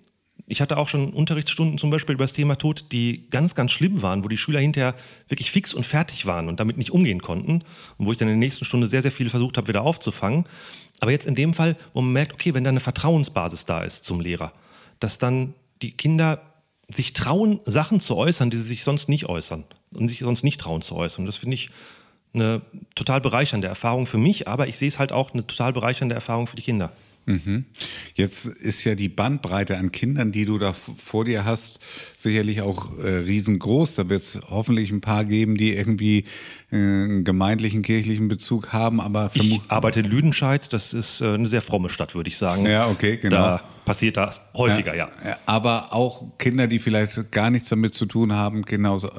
Ich 0.47 0.61
hatte 0.61 0.77
auch 0.77 0.89
schon 0.89 1.13
Unterrichtsstunden 1.13 1.79
zum 1.79 1.91
Beispiel 1.91 2.15
über 2.15 2.25
das 2.25 2.35
Thema 2.35 2.57
Tod, 2.57 2.93
die 2.93 3.29
ganz, 3.31 3.55
ganz 3.55 3.73
schlimm 3.73 4.03
waren, 4.03 4.25
wo 4.25 4.29
die 4.29 4.37
Schüler 4.37 4.61
hinterher 4.61 4.95
wirklich 5.29 5.51
fix 5.51 5.73
und 5.73 5.87
fertig 5.87 6.27
waren 6.27 6.49
und 6.49 6.61
damit 6.61 6.77
nicht 6.77 6.91
umgehen 6.91 7.23
konnten 7.23 7.63
und 7.97 8.07
wo 8.07 8.13
ich 8.13 8.19
dann 8.19 8.29
in 8.29 8.35
der 8.35 8.47
nächsten 8.47 8.65
Stunde 8.65 8.87
sehr, 8.87 9.03
sehr 9.03 9.13
viel 9.13 9.31
versucht 9.31 9.57
habe, 9.57 9.69
wieder 9.69 9.83
aufzufangen. 9.83 10.45
Aber 11.01 11.13
jetzt 11.13 11.27
in 11.27 11.35
dem 11.35 11.55
Fall, 11.55 11.77
wo 11.95 12.03
man 12.03 12.13
merkt, 12.13 12.35
okay, 12.35 12.53
wenn 12.53 12.65
da 12.65 12.71
eine 12.71 12.81
Vertrauensbasis 12.81 13.65
da 13.65 13.83
ist 13.83 14.05
zum 14.05 14.21
Lehrer, 14.21 14.53
dass 15.01 15.19
dann 15.19 15.55
die 15.81 15.93
Kinder 15.93 16.43
sich 16.93 17.15
trauen, 17.15 17.61
Sachen 17.65 18.01
zu 18.01 18.17
äußern, 18.17 18.51
die 18.51 18.57
sie 18.59 18.65
sich 18.65 18.85
sonst 18.85 19.09
nicht 19.09 19.27
äußern 19.27 19.65
und 19.95 20.09
sich 20.09 20.19
sonst 20.19 20.45
nicht 20.45 20.61
trauen 20.61 20.83
zu 20.83 20.95
äußern. 20.95 21.25
Das 21.25 21.37
finde 21.37 21.55
ich 21.55 21.71
eine 22.35 22.63
total 22.95 23.21
bereichernde 23.21 23.69
Erfahrung 23.69 24.07
für 24.07 24.19
mich, 24.19 24.49
aber 24.49 24.67
ich 24.67 24.77
sehe 24.77 24.89
es 24.89 24.99
halt 24.99 25.13
auch 25.13 25.33
eine 25.33 25.47
total 25.47 25.73
bereichernde 25.73 26.15
Erfahrung 26.15 26.47
für 26.47 26.57
die 26.57 26.63
Kinder. 26.63 26.93
Mhm. 27.27 27.65
Jetzt 28.15 28.47
ist 28.47 28.85
ja 28.85 28.95
die 28.95 29.09
Bandbreite 29.09 29.79
an 29.79 29.93
Kindern, 29.93 30.33
die 30.33 30.45
du 30.45 30.59
da 30.59 30.73
vor 30.73 31.25
dir 31.25 31.45
hast, 31.45 31.81
sicherlich 32.17 32.61
auch 32.61 32.99
äh, 32.99 33.09
riesengroß. 33.09 33.95
Da 33.95 34.09
wird 34.09 34.23
es 34.23 34.41
hoffentlich 34.49 34.91
ein 34.91 35.01
paar 35.01 35.25
geben, 35.25 35.57
die 35.57 35.75
irgendwie 35.75 36.25
äh, 36.71 36.77
einen 36.77 37.25
gemeindlichen, 37.25 37.83
kirchlichen 37.83 38.29
Bezug 38.29 38.73
haben. 38.73 39.01
Aber 39.01 39.31
ich 39.35 39.61
arbeite 39.69 40.01
in 40.01 40.07
Lüdenscheid, 40.07 40.73
das 40.73 40.93
ist 40.93 41.21
äh, 41.21 41.35
eine 41.35 41.47
sehr 41.47 41.63
fromme 41.63 41.89
Stadt, 41.89 42.15
würde 42.15 42.29
ich 42.29 42.37
sagen. 42.37 42.67
Ja, 42.67 42.89
okay, 42.89 43.17
genau. 43.17 43.37
Da 43.37 43.63
passiert 43.85 44.17
das 44.17 44.41
häufiger, 44.55 44.95
ja. 44.95 45.09
ja. 45.25 45.39
Aber 45.47 45.93
auch 45.93 46.39
Kinder, 46.39 46.67
die 46.67 46.79
vielleicht 46.79 47.33
gar 47.33 47.51
nichts 47.51 47.69
damit 47.69 47.95
zu 47.95 48.07
tun 48.07 48.33
haben, 48.33 48.63
genauso. 48.63 49.11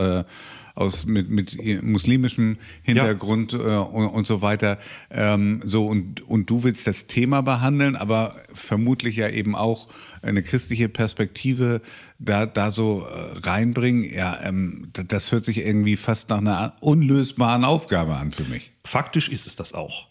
Aus 0.76 1.06
mit, 1.06 1.30
mit 1.30 1.58
muslimischem 1.82 2.58
Hintergrund 2.84 3.54
ja. 3.54 3.60
äh, 3.60 3.78
und, 3.80 4.08
und, 4.08 4.28
so 4.28 4.42
weiter. 4.42 4.78
Ähm, 5.10 5.62
so 5.64 5.88
und, 5.88 6.28
und 6.28 6.50
du 6.50 6.64
willst 6.64 6.86
das 6.86 7.08
Thema 7.08 7.42
behandeln, 7.42 7.96
aber 7.96 8.36
vermutlich 8.54 9.16
ja 9.16 9.30
eben 9.30 9.56
auch 9.56 9.88
eine 10.22 10.44
christliche 10.44 10.90
Perspektive 10.90 11.82
da, 12.20 12.46
da 12.46 12.72
so 12.72 13.06
äh, 13.06 13.40
reinbringen. 13.40 14.14
Ja, 14.14 14.38
ähm, 14.44 14.90
das 14.94 15.32
hört 15.32 15.46
sich 15.46 15.58
irgendwie 15.58 15.96
fast 15.96 16.30
nach 16.30 16.40
einer 16.40 16.76
unlösbaren 16.82 17.64
Aufgabe 17.64 18.16
an 18.16 18.32
für 18.32 18.44
mich. 18.44 18.74
Faktisch 18.84 19.30
ist 19.30 19.48
es 19.48 19.56
das 19.56 19.74
auch. 19.74 20.08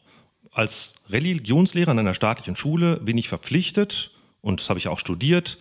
Als 0.50 0.94
Religionslehrer 1.10 1.90
an 1.90 1.98
einer 1.98 2.14
staatlichen 2.14 2.56
Schule 2.56 3.00
bin 3.00 3.18
ich 3.18 3.28
verpflichtet, 3.28 4.12
und 4.40 4.60
das 4.60 4.68
habe 4.68 4.78
ich 4.78 4.88
auch 4.88 4.98
studiert, 4.98 5.58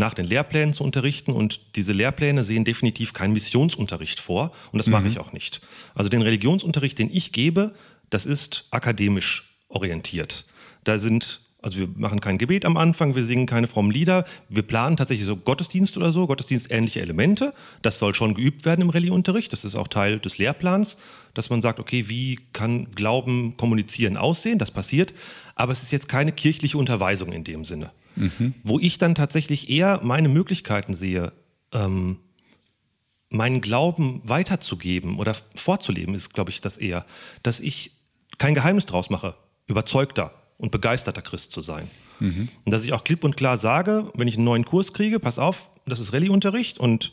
nach 0.00 0.14
den 0.14 0.26
Lehrplänen 0.26 0.72
zu 0.72 0.82
unterrichten 0.82 1.30
und 1.30 1.76
diese 1.76 1.92
Lehrpläne 1.92 2.42
sehen 2.42 2.64
definitiv 2.64 3.12
keinen 3.12 3.32
Missionsunterricht 3.32 4.18
vor 4.18 4.50
und 4.72 4.78
das 4.78 4.86
mhm. 4.86 4.94
mache 4.94 5.08
ich 5.08 5.20
auch 5.20 5.32
nicht. 5.32 5.60
Also 5.94 6.10
den 6.10 6.22
Religionsunterricht, 6.22 6.98
den 6.98 7.10
ich 7.12 7.30
gebe, 7.30 7.74
das 8.08 8.26
ist 8.26 8.66
akademisch 8.72 9.56
orientiert. 9.68 10.46
Da 10.82 10.98
sind 10.98 11.42
also 11.62 11.78
wir 11.78 11.88
machen 11.94 12.20
kein 12.20 12.38
Gebet 12.38 12.64
am 12.64 12.78
Anfang, 12.78 13.14
wir 13.14 13.22
singen 13.22 13.44
keine 13.44 13.66
frommen 13.66 13.90
Lieder, 13.90 14.24
wir 14.48 14.62
planen 14.62 14.96
tatsächlich 14.96 15.26
so 15.26 15.36
Gottesdienst 15.36 15.96
oder 15.98 16.10
so, 16.10 16.26
Gottesdienstähnliche 16.26 17.02
Elemente. 17.02 17.52
Das 17.82 17.98
soll 17.98 18.14
schon 18.14 18.32
geübt 18.32 18.64
werden 18.64 18.80
im 18.80 18.88
Rallye-Unterricht, 18.88 19.52
das 19.52 19.64
ist 19.64 19.74
auch 19.74 19.88
Teil 19.88 20.18
des 20.18 20.38
Lehrplans, 20.38 20.96
dass 21.34 21.50
man 21.50 21.60
sagt, 21.60 21.78
okay, 21.78 22.08
wie 22.08 22.38
kann 22.54 22.90
Glauben 22.92 23.58
kommunizieren 23.58 24.16
aussehen, 24.16 24.58
das 24.58 24.70
passiert, 24.70 25.12
aber 25.54 25.72
es 25.72 25.82
ist 25.82 25.92
jetzt 25.92 26.08
keine 26.08 26.32
kirchliche 26.32 26.78
Unterweisung 26.78 27.32
in 27.32 27.44
dem 27.44 27.66
Sinne. 27.66 27.90
Mhm. 28.16 28.54
Wo 28.62 28.78
ich 28.78 28.98
dann 28.98 29.14
tatsächlich 29.14 29.68
eher 29.68 30.00
meine 30.02 30.28
Möglichkeiten 30.28 30.94
sehe, 30.94 31.32
ähm, 31.72 32.18
meinen 33.28 33.60
Glauben 33.60 34.20
weiterzugeben 34.24 35.18
oder 35.18 35.36
vorzuleben, 35.54 36.14
ist, 36.14 36.34
glaube 36.34 36.50
ich, 36.50 36.60
das 36.60 36.76
eher, 36.76 37.06
dass 37.42 37.60
ich 37.60 37.92
kein 38.38 38.54
Geheimnis 38.54 38.86
draus 38.86 39.08
mache, 39.10 39.36
überzeugter 39.66 40.34
und 40.58 40.72
begeisterter 40.72 41.22
Christ 41.22 41.52
zu 41.52 41.62
sein. 41.62 41.88
Mhm. 42.18 42.48
Und 42.64 42.72
dass 42.72 42.84
ich 42.84 42.92
auch 42.92 43.04
klipp 43.04 43.24
und 43.24 43.36
klar 43.36 43.56
sage, 43.56 44.10
wenn 44.14 44.28
ich 44.28 44.36
einen 44.36 44.44
neuen 44.44 44.64
Kurs 44.64 44.92
kriege, 44.92 45.20
pass 45.20 45.38
auf, 45.38 45.70
das 45.86 46.00
ist 46.00 46.12
Rallye-Unterricht 46.12 46.78
und 46.78 47.12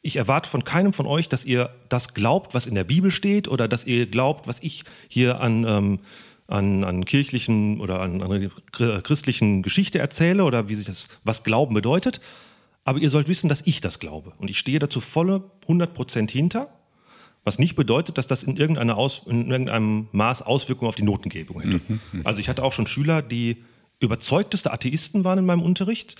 ich 0.00 0.16
erwarte 0.16 0.48
von 0.48 0.64
keinem 0.64 0.92
von 0.92 1.06
euch, 1.06 1.28
dass 1.28 1.44
ihr 1.44 1.70
das 1.88 2.14
glaubt, 2.14 2.54
was 2.54 2.66
in 2.66 2.74
der 2.74 2.84
Bibel 2.84 3.10
steht 3.10 3.48
oder 3.48 3.68
dass 3.68 3.84
ihr 3.84 4.06
glaubt, 4.06 4.46
was 4.46 4.58
ich 4.60 4.84
hier 5.08 5.40
an 5.40 5.64
ähm, 5.64 6.00
an, 6.48 6.82
an 6.82 7.04
kirchlichen 7.04 7.80
oder 7.80 8.00
an, 8.00 8.22
an 8.22 8.50
christlichen 8.72 9.62
Geschichte 9.62 9.98
erzähle 9.98 10.44
oder 10.44 10.68
wie 10.68 10.74
sich 10.74 10.86
das, 10.86 11.08
was 11.22 11.44
Glauben 11.44 11.74
bedeutet. 11.74 12.20
Aber 12.84 12.98
ihr 12.98 13.10
sollt 13.10 13.28
wissen, 13.28 13.48
dass 13.48 13.62
ich 13.66 13.80
das 13.80 13.98
glaube. 13.98 14.32
Und 14.38 14.48
ich 14.48 14.58
stehe 14.58 14.78
dazu 14.78 15.00
volle 15.00 15.44
100 15.62 15.92
Prozent 15.92 16.30
hinter, 16.30 16.72
was 17.44 17.58
nicht 17.58 17.76
bedeutet, 17.76 18.16
dass 18.18 18.26
das 18.26 18.42
in, 18.42 18.56
irgendeiner 18.56 18.96
Aus, 18.96 19.22
in 19.26 19.50
irgendeinem 19.50 20.08
Maß 20.12 20.42
Auswirkungen 20.42 20.88
auf 20.88 20.94
die 20.94 21.02
Notengebung 21.02 21.60
hätte. 21.60 21.80
Mhm, 21.86 22.00
mhm. 22.12 22.20
Also 22.24 22.40
ich 22.40 22.48
hatte 22.48 22.62
auch 22.64 22.72
schon 22.72 22.86
Schüler, 22.86 23.20
die 23.20 23.62
überzeugteste 24.00 24.72
Atheisten 24.72 25.24
waren 25.24 25.38
in 25.38 25.46
meinem 25.46 25.62
Unterricht, 25.62 26.16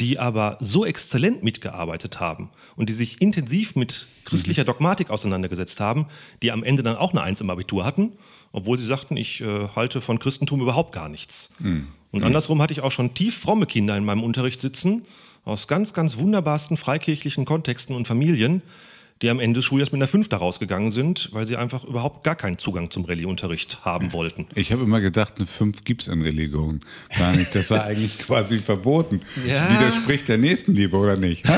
die 0.00 0.18
aber 0.18 0.56
so 0.60 0.84
exzellent 0.84 1.42
mitgearbeitet 1.42 2.18
haben 2.18 2.50
und 2.76 2.88
die 2.88 2.94
sich 2.94 3.20
intensiv 3.20 3.76
mit 3.76 4.06
christlicher 4.24 4.62
mhm. 4.62 4.66
Dogmatik 4.66 5.10
auseinandergesetzt 5.10 5.78
haben, 5.80 6.06
die 6.42 6.50
am 6.50 6.64
Ende 6.64 6.82
dann 6.82 6.96
auch 6.96 7.12
eine 7.12 7.22
Eins 7.22 7.40
im 7.40 7.50
Abitur 7.50 7.84
hatten 7.84 8.12
obwohl 8.52 8.78
sie 8.78 8.86
sagten, 8.86 9.16
ich 9.16 9.40
äh, 9.40 9.68
halte 9.74 10.00
von 10.00 10.18
Christentum 10.18 10.60
überhaupt 10.60 10.92
gar 10.92 11.08
nichts. 11.08 11.50
Mhm. 11.58 11.88
Und 12.12 12.24
andersrum 12.24 12.60
hatte 12.60 12.72
ich 12.72 12.80
auch 12.80 12.90
schon 12.90 13.14
tief 13.14 13.38
fromme 13.38 13.66
Kinder 13.66 13.96
in 13.96 14.04
meinem 14.04 14.24
Unterricht 14.24 14.60
sitzen, 14.60 15.06
aus 15.44 15.68
ganz, 15.68 15.94
ganz 15.94 16.16
wunderbarsten 16.16 16.76
freikirchlichen 16.76 17.44
Kontexten 17.44 17.94
und 17.94 18.06
Familien, 18.06 18.62
die 19.22 19.28
am 19.28 19.38
Ende 19.38 19.58
des 19.58 19.64
Schuljahres 19.64 19.92
mit 19.92 19.98
einer 19.98 20.08
5 20.08 20.28
da 20.28 20.38
rausgegangen 20.38 20.90
sind, 20.90 21.28
weil 21.32 21.46
sie 21.46 21.56
einfach 21.56 21.84
überhaupt 21.84 22.24
gar 22.24 22.36
keinen 22.36 22.58
Zugang 22.58 22.90
zum 22.90 23.04
Rallye-Unterricht 23.04 23.84
haben 23.84 24.12
wollten. 24.12 24.46
Ich 24.54 24.72
habe 24.72 24.82
immer 24.82 25.00
gedacht, 25.00 25.34
eine 25.36 25.46
5 25.46 25.84
gibt 25.84 26.02
es 26.02 26.08
in 26.08 26.22
Religion 26.22 26.80
gar 27.16 27.32
nicht. 27.32 27.54
Das 27.54 27.70
war 27.70 27.84
eigentlich 27.84 28.18
quasi 28.18 28.58
verboten. 28.58 29.20
Ja. 29.46 29.70
Widerspricht 29.70 30.28
der 30.28 30.38
Nächstenliebe, 30.38 30.96
oder 30.96 31.16
nicht? 31.16 31.44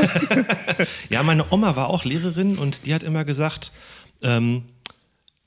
Ja, 1.08 1.22
meine 1.22 1.44
Oma 1.50 1.76
war 1.76 1.88
auch 1.88 2.04
Lehrerin 2.04 2.56
und 2.56 2.86
die 2.86 2.94
hat 2.94 3.02
immer 3.02 3.24
gesagt, 3.24 3.72
ähm, 4.22 4.64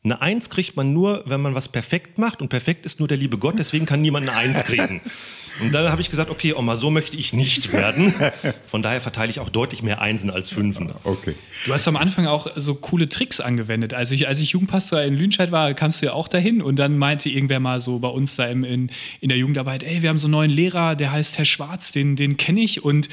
eine 0.04 0.22
Eins 0.22 0.50
kriegt 0.50 0.76
man 0.76 0.94
nur, 0.94 1.24
wenn 1.26 1.42
man 1.42 1.56
was 1.56 1.68
perfekt 1.68 2.18
macht 2.18 2.42
und 2.42 2.50
perfekt 2.50 2.86
ist 2.86 3.00
nur 3.00 3.08
der 3.08 3.18
liebe 3.18 3.38
Gott, 3.38 3.56
deswegen 3.58 3.86
kann 3.86 4.02
niemand 4.02 4.30
eine 4.30 4.38
Eins 4.38 4.64
kriegen. 4.64 5.02
Und 5.62 5.74
dann 5.74 5.90
habe 5.90 6.02
ich 6.02 6.10
gesagt, 6.10 6.30
okay, 6.30 6.54
Oma, 6.54 6.76
so 6.76 6.92
möchte 6.92 7.18
ich 7.18 7.34
nicht 7.34 7.72
werden. 7.72 8.14
Von 8.66 8.82
daher 8.82 9.02
verteile 9.02 9.30
ich 9.30 9.40
auch 9.40 9.50
deutlich 9.50 9.84
mehr 9.84 10.02
Einsen 10.02 10.30
als 10.30 10.50
Fünfen. 10.50 10.94
Okay. 11.04 11.36
Du 11.66 11.74
hast 11.74 11.88
am 11.88 11.96
Anfang 11.96 12.28
auch 12.28 12.48
so 12.56 12.76
coole 12.76 13.08
Tricks 13.10 13.40
angewendet. 13.40 13.94
Also 13.94 14.16
ich, 14.16 14.28
als 14.28 14.40
ich 14.40 14.52
Jugendpastor 14.52 15.02
in 15.02 15.16
Lüdenscheid 15.16 15.52
war, 15.52 15.74
kamst 15.74 16.02
du 16.02 16.08
ja 16.08 16.14
auch 16.14 16.28
dahin 16.28 16.62
und 16.62 16.78
dann 16.78 16.98
meinte 16.98 17.30
irgendwer 17.30 17.60
mal 17.60 17.80
so 17.80 18.00
bei 18.00 18.10
uns 18.10 18.36
da 18.36 18.48
im, 18.48 18.64
in, 18.64 18.90
in 19.22 19.30
der 19.30 19.38
Jugendarbeit, 19.38 19.84
ey, 19.84 20.02
wir 20.02 20.10
haben 20.10 20.18
so 20.18 20.28
einen 20.28 20.32
neuen 20.32 20.52
Lehrer, 20.52 20.96
der 20.96 21.12
heißt 21.12 21.38
Herr 21.38 21.46
Schwarz, 21.46 21.92
den, 21.92 22.16
den 22.16 22.38
kenne 22.38 22.62
ich 22.62 22.84
und 22.84 23.10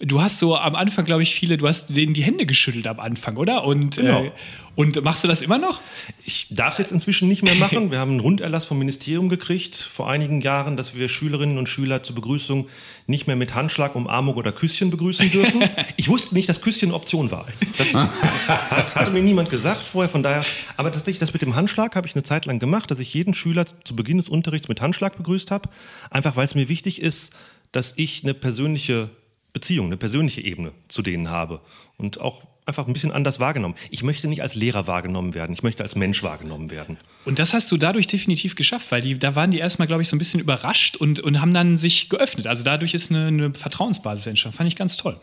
du 0.00 0.20
hast 0.20 0.38
so 0.38 0.56
am 0.56 0.74
Anfang, 0.74 1.04
glaube 1.04 1.22
ich, 1.22 1.34
viele, 1.34 1.56
du 1.56 1.68
hast 1.68 1.94
denen 1.94 2.14
die 2.14 2.22
Hände 2.22 2.46
geschüttelt 2.46 2.86
am 2.86 3.00
Anfang, 3.00 3.36
oder? 3.36 3.64
Und, 3.64 3.96
Genau. 3.96 4.24
äh, 4.24 4.30
und 4.76 5.00
machst 5.04 5.22
du 5.22 5.28
das 5.28 5.40
immer 5.40 5.56
noch? 5.56 5.80
Ich 6.24 6.48
darf 6.50 6.72
es 6.74 6.78
jetzt 6.78 6.90
inzwischen 6.90 7.28
nicht 7.28 7.44
mehr 7.44 7.54
machen. 7.54 7.92
Wir 7.92 8.00
haben 8.00 8.10
einen 8.10 8.20
Runderlass 8.20 8.64
vom 8.64 8.76
Ministerium 8.78 9.28
gekriegt 9.28 9.76
vor 9.76 10.10
einigen 10.10 10.40
Jahren, 10.40 10.76
dass 10.76 10.96
wir 10.96 11.08
Schülerinnen 11.08 11.58
und 11.58 11.68
Schüler 11.68 12.02
zur 12.02 12.16
Begrüßung 12.16 12.66
nicht 13.06 13.28
mehr 13.28 13.36
mit 13.36 13.54
Handschlag, 13.54 13.94
Umarmung 13.94 14.34
oder 14.34 14.50
Küsschen 14.50 14.90
begrüßen 14.90 15.30
dürfen. 15.30 15.62
Ich 15.96 16.08
wusste 16.08 16.34
nicht, 16.34 16.48
dass 16.48 16.60
Küsschen 16.60 16.88
eine 16.88 16.96
Option 16.96 17.30
war. 17.30 17.46
Das 17.78 17.94
hat, 18.48 18.96
hatte 18.96 19.10
mir 19.12 19.22
niemand 19.22 19.48
gesagt 19.48 19.84
vorher, 19.84 20.08
von 20.08 20.24
daher. 20.24 20.44
Aber 20.76 20.90
tatsächlich, 20.90 21.20
das 21.20 21.32
mit 21.32 21.42
dem 21.42 21.54
Handschlag 21.54 21.94
habe 21.94 22.08
ich 22.08 22.16
eine 22.16 22.24
Zeit 22.24 22.46
lang 22.46 22.58
gemacht, 22.58 22.90
dass 22.90 22.98
ich 22.98 23.14
jeden 23.14 23.32
Schüler 23.32 23.66
zu 23.84 23.94
Beginn 23.94 24.16
des 24.16 24.28
Unterrichts 24.28 24.66
mit 24.66 24.80
Handschlag 24.80 25.16
begrüßt 25.16 25.52
habe. 25.52 25.68
Einfach 26.10 26.34
weil 26.34 26.46
es 26.46 26.56
mir 26.56 26.68
wichtig 26.68 27.00
ist, 27.00 27.32
dass 27.70 27.92
ich 27.96 28.24
eine 28.24 28.34
persönliche 28.34 29.10
Beziehung, 29.54 29.86
eine 29.86 29.96
persönliche 29.96 30.42
Ebene 30.42 30.72
zu 30.88 31.00
denen 31.00 31.30
habe. 31.30 31.62
Und 31.96 32.20
auch 32.20 32.42
einfach 32.66 32.86
ein 32.86 32.92
bisschen 32.92 33.12
anders 33.12 33.40
wahrgenommen. 33.40 33.74
Ich 33.90 34.02
möchte 34.02 34.26
nicht 34.28 34.42
als 34.42 34.54
Lehrer 34.54 34.86
wahrgenommen 34.86 35.34
werden, 35.34 35.52
ich 35.52 35.62
möchte 35.62 35.82
als 35.82 35.96
Mensch 35.96 36.22
wahrgenommen 36.22 36.70
werden. 36.70 36.98
Und 37.24 37.38
das 37.38 37.54
hast 37.54 37.70
du 37.70 37.76
dadurch 37.76 38.06
definitiv 38.06 38.56
geschafft, 38.56 38.90
weil 38.90 39.00
die, 39.00 39.18
da 39.18 39.36
waren 39.36 39.50
die 39.50 39.58
erstmal, 39.58 39.86
glaube 39.86 40.02
ich, 40.02 40.08
so 40.08 40.16
ein 40.16 40.18
bisschen 40.18 40.40
überrascht 40.40 40.96
und, 40.96 41.20
und 41.20 41.40
haben 41.40 41.54
dann 41.54 41.76
sich 41.76 42.08
geöffnet. 42.08 42.46
Also 42.46 42.62
dadurch 42.64 42.94
ist 42.94 43.10
eine, 43.10 43.28
eine 43.28 43.54
Vertrauensbasis 43.54 44.26
entstanden. 44.26 44.56
Fand 44.56 44.68
ich 44.68 44.76
ganz 44.76 44.96
toll. 44.96 45.18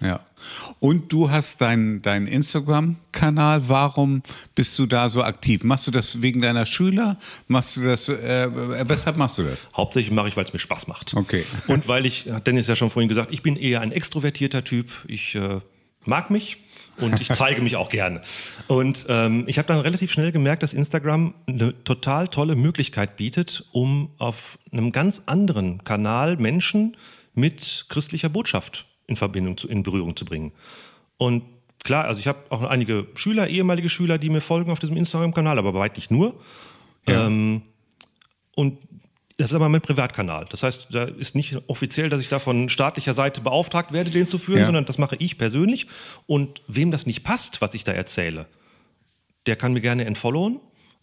Ja. 0.00 0.20
Und 0.78 1.12
du 1.12 1.30
hast 1.30 1.60
deinen 1.60 2.00
dein 2.00 2.26
Instagram-Kanal. 2.26 3.68
Warum 3.68 4.22
bist 4.54 4.78
du 4.78 4.86
da 4.86 5.10
so 5.10 5.22
aktiv? 5.22 5.62
Machst 5.62 5.86
du 5.86 5.90
das 5.90 6.22
wegen 6.22 6.40
deiner 6.40 6.64
Schüler? 6.64 7.18
Machst 7.48 7.76
du 7.76 7.82
das, 7.82 8.08
äh, 8.08 8.48
weshalb 8.88 9.16
machst 9.16 9.38
du 9.38 9.42
das? 9.42 9.68
Hauptsächlich 9.76 10.12
mache 10.12 10.28
ich, 10.28 10.36
weil 10.36 10.44
es 10.44 10.52
mir 10.52 10.58
Spaß 10.58 10.86
macht. 10.86 11.14
Okay. 11.14 11.44
Und 11.68 11.86
weil 11.88 12.06
ich, 12.06 12.30
hat 12.30 12.46
Dennis 12.46 12.66
ja 12.66 12.76
schon 12.76 12.90
vorhin 12.90 13.08
gesagt, 13.08 13.32
ich 13.32 13.42
bin 13.42 13.56
eher 13.56 13.82
ein 13.82 13.92
extrovertierter 13.92 14.64
Typ. 14.64 14.90
Ich 15.06 15.34
äh, 15.34 15.60
mag 16.06 16.30
mich 16.30 16.56
und 16.98 17.20
ich 17.20 17.28
zeige 17.28 17.60
mich 17.60 17.76
auch 17.76 17.90
gerne. 17.90 18.20
Und 18.66 19.04
ähm, 19.08 19.44
ich 19.46 19.58
habe 19.58 19.68
dann 19.68 19.80
relativ 19.80 20.10
schnell 20.10 20.32
gemerkt, 20.32 20.62
dass 20.62 20.72
Instagram 20.72 21.34
eine 21.46 21.84
total 21.84 22.28
tolle 22.28 22.56
Möglichkeit 22.56 23.16
bietet, 23.16 23.66
um 23.72 24.10
auf 24.18 24.58
einem 24.72 24.92
ganz 24.92 25.22
anderen 25.26 25.84
Kanal 25.84 26.36
Menschen 26.36 26.96
mit 27.34 27.86
christlicher 27.88 28.28
Botschaft 28.28 28.86
in 29.10 29.16
Verbindung 29.16 29.56
zu, 29.58 29.68
in 29.68 29.82
Berührung 29.82 30.16
zu 30.16 30.24
bringen. 30.24 30.52
Und 31.18 31.42
klar, 31.84 32.06
also 32.06 32.18
ich 32.20 32.26
habe 32.26 32.38
auch 32.48 32.62
einige 32.62 33.08
Schüler, 33.14 33.48
ehemalige 33.48 33.90
Schüler, 33.90 34.16
die 34.16 34.30
mir 34.30 34.40
folgen 34.40 34.70
auf 34.70 34.78
diesem 34.78 34.96
Instagram-Kanal, 34.96 35.58
aber 35.58 35.74
weit 35.74 35.96
nicht 35.96 36.10
nur. 36.10 36.40
Ja. 37.06 37.26
Ähm, 37.26 37.62
und 38.56 38.78
das 39.36 39.50
ist 39.50 39.54
aber 39.54 39.68
mein 39.70 39.80
Privatkanal. 39.80 40.46
Das 40.50 40.62
heißt, 40.62 40.88
da 40.90 41.04
ist 41.04 41.34
nicht 41.34 41.56
offiziell, 41.66 42.10
dass 42.10 42.20
ich 42.20 42.28
da 42.28 42.38
von 42.38 42.68
staatlicher 42.68 43.14
Seite 43.14 43.40
beauftragt 43.40 43.90
werde, 43.90 44.10
den 44.10 44.26
zu 44.26 44.36
führen, 44.38 44.58
Ja. 44.60 44.66
sondern 44.66 44.84
das 44.84 44.98
mache 44.98 45.16
ich 45.18 45.38
persönlich. 45.38 45.86
Und 46.26 46.62
wem 46.68 46.90
das 46.90 47.06
nicht 47.06 47.22
passt, 47.22 47.60
was 47.62 47.72
ich 47.74 47.82
da 47.84 47.92
erzähle, 47.92 48.46
der 49.46 49.56
kann 49.56 49.72
mir 49.72 49.80
gerne 49.80 50.04
entfollowen. 50.04 50.60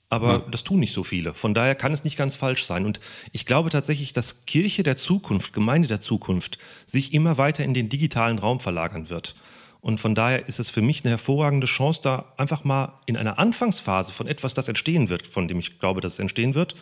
Aber 0.09 0.33
Ja. 0.33 0.45
das 0.51 0.63
tun 0.63 0.79
nicht 0.79 0.93
so 0.93 1.03
viele. 1.03 1.33
Von 1.33 1.53
daher 1.53 1.75
kann 1.75 1.91
es 1.91 2.03
nicht 2.03 2.15
ganz 2.17 2.35
falsch 2.35 2.65
sein. 2.65 2.85
Und 2.85 2.99
ich 3.33 3.45
glaube 3.45 3.69
tatsächlich, 3.69 4.13
dass 4.13 4.45
Kirche 4.45 4.83
der 4.83 4.95
Zukunft, 4.95 5.51
Gemeinde 5.53 5.87
der 5.89 5.99
Zukunft, 5.99 6.57
sich 6.85 7.13
immer 7.13 7.37
weiter 7.37 7.63
in 7.63 7.73
den 7.73 7.89
digitalen 7.89 8.39
Raum 8.39 8.59
verlagern 8.59 9.09
wird. 9.09 9.35
Und 9.81 9.99
von 9.99 10.15
daher 10.15 10.47
ist 10.47 10.59
es 10.59 10.69
für 10.69 10.81
mich 10.81 11.03
eine 11.03 11.11
hervorragende 11.11 11.67
Chance, 11.67 11.99
da 12.03 12.33
einfach 12.37 12.63
mal 12.63 12.93
in 13.05 13.15
einer 13.17 13.37
Anfangsphase 13.37 14.11
von 14.13 14.27
etwas, 14.27 14.53
das 14.53 14.67
entstehen 14.67 15.09
wird, 15.09 15.27
von 15.27 15.47
dem 15.47 15.59
ich 15.59 15.79
glaube, 15.79 16.01
dass 16.01 16.13
es 16.13 16.19
entstehen 16.19 16.55
wird, 16.55 16.75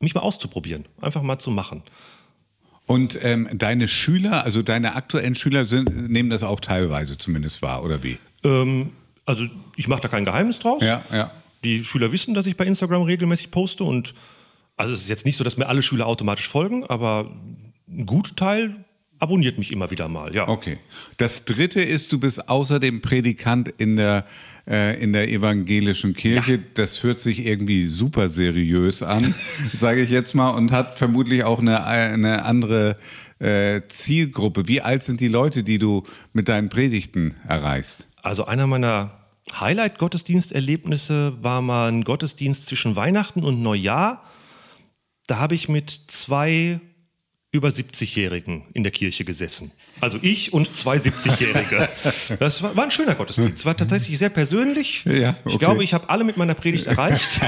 mich 0.00 0.14
mal 0.14 0.22
auszuprobieren, 0.22 0.86
einfach 1.00 1.22
mal 1.22 1.38
zu 1.38 1.50
machen. 1.50 1.82
Und 2.86 3.18
ähm, 3.22 3.48
deine 3.52 3.88
Schüler, 3.88 4.44
also 4.44 4.62
deine 4.62 4.94
aktuellen 4.94 5.34
Schüler 5.34 5.64
sind, 5.66 6.08
nehmen 6.10 6.30
das 6.30 6.42
auch 6.44 6.60
teilweise 6.60 7.18
zumindest 7.18 7.60
wahr, 7.60 7.82
oder 7.82 8.02
wie? 8.04 8.18
Ähm, 8.44 8.92
also 9.24 9.44
ich 9.74 9.88
mache 9.88 10.02
da 10.02 10.08
kein 10.08 10.24
Geheimnis 10.24 10.60
draus. 10.60 10.82
Ja, 10.82 11.04
ja. 11.12 11.32
Die 11.64 11.84
Schüler 11.84 12.12
wissen, 12.12 12.34
dass 12.34 12.46
ich 12.46 12.56
bei 12.56 12.66
Instagram 12.66 13.02
regelmäßig 13.02 13.50
poste 13.50 13.84
und 13.84 14.14
also 14.76 14.92
es 14.92 15.02
ist 15.02 15.08
jetzt 15.08 15.24
nicht 15.24 15.36
so, 15.36 15.44
dass 15.44 15.56
mir 15.56 15.68
alle 15.68 15.82
Schüler 15.82 16.06
automatisch 16.06 16.48
folgen, 16.48 16.84
aber 16.84 17.32
ein 17.88 18.06
guter 18.06 18.36
Teil 18.36 18.84
abonniert 19.18 19.58
mich 19.58 19.72
immer 19.72 19.90
wieder 19.90 20.08
mal, 20.08 20.34
ja. 20.34 20.48
Okay. 20.48 20.78
Das 21.16 21.44
dritte 21.44 21.80
ist, 21.80 22.12
du 22.12 22.18
bist 22.20 22.48
außerdem 22.48 23.00
Predikant 23.00 23.68
in 23.78 23.96
der, 23.96 24.26
äh, 24.66 25.00
in 25.02 25.12
der 25.12 25.28
evangelischen 25.30 26.14
Kirche. 26.14 26.60
Das 26.74 27.02
hört 27.02 27.20
sich 27.20 27.44
irgendwie 27.46 27.88
super 27.88 28.28
seriös 28.28 29.02
an, 29.02 29.34
sage 29.74 30.02
ich 30.02 30.10
jetzt 30.10 30.34
mal, 30.34 30.50
und 30.50 30.72
hat 30.72 30.98
vermutlich 30.98 31.44
auch 31.44 31.60
eine, 31.60 31.86
eine 31.86 32.44
andere 32.44 32.98
äh, 33.38 33.82
Zielgruppe. 33.88 34.68
Wie 34.68 34.82
alt 34.82 35.02
sind 35.02 35.20
die 35.20 35.28
Leute, 35.28 35.62
die 35.62 35.78
du 35.78 36.02
mit 36.32 36.48
deinen 36.48 36.68
Predigten 36.68 37.34
erreichst? 37.48 38.08
Also 38.22 38.44
einer 38.44 38.66
meiner 38.66 39.25
Highlight-Gottesdiensterlebnisse 39.52 41.34
war 41.42 41.62
mal 41.62 41.90
ein 41.90 42.04
Gottesdienst 42.04 42.66
zwischen 42.66 42.96
Weihnachten 42.96 43.44
und 43.44 43.62
Neujahr. 43.62 44.24
Da 45.26 45.38
habe 45.38 45.54
ich 45.54 45.68
mit 45.68 45.90
zwei 46.08 46.80
über 47.52 47.68
70-Jährigen 47.68 48.64
in 48.74 48.82
der 48.82 48.92
Kirche 48.92 49.24
gesessen. 49.24 49.72
Also 50.00 50.18
ich 50.20 50.52
und 50.52 50.76
zwei 50.76 50.96
70-Jährige. 50.96 51.88
Das 52.38 52.62
war, 52.62 52.76
war 52.76 52.84
ein 52.84 52.90
schöner 52.90 53.14
Gottesdienst. 53.14 53.64
War 53.64 53.76
tatsächlich 53.76 54.18
sehr 54.18 54.28
persönlich. 54.28 55.04
Ja, 55.06 55.36
Ich 55.44 55.54
okay. 55.54 55.58
glaube, 55.58 55.82
ich 55.84 55.94
habe 55.94 56.10
alle 56.10 56.24
mit 56.24 56.36
meiner 56.36 56.54
Predigt 56.54 56.86
erreicht. 56.86 57.40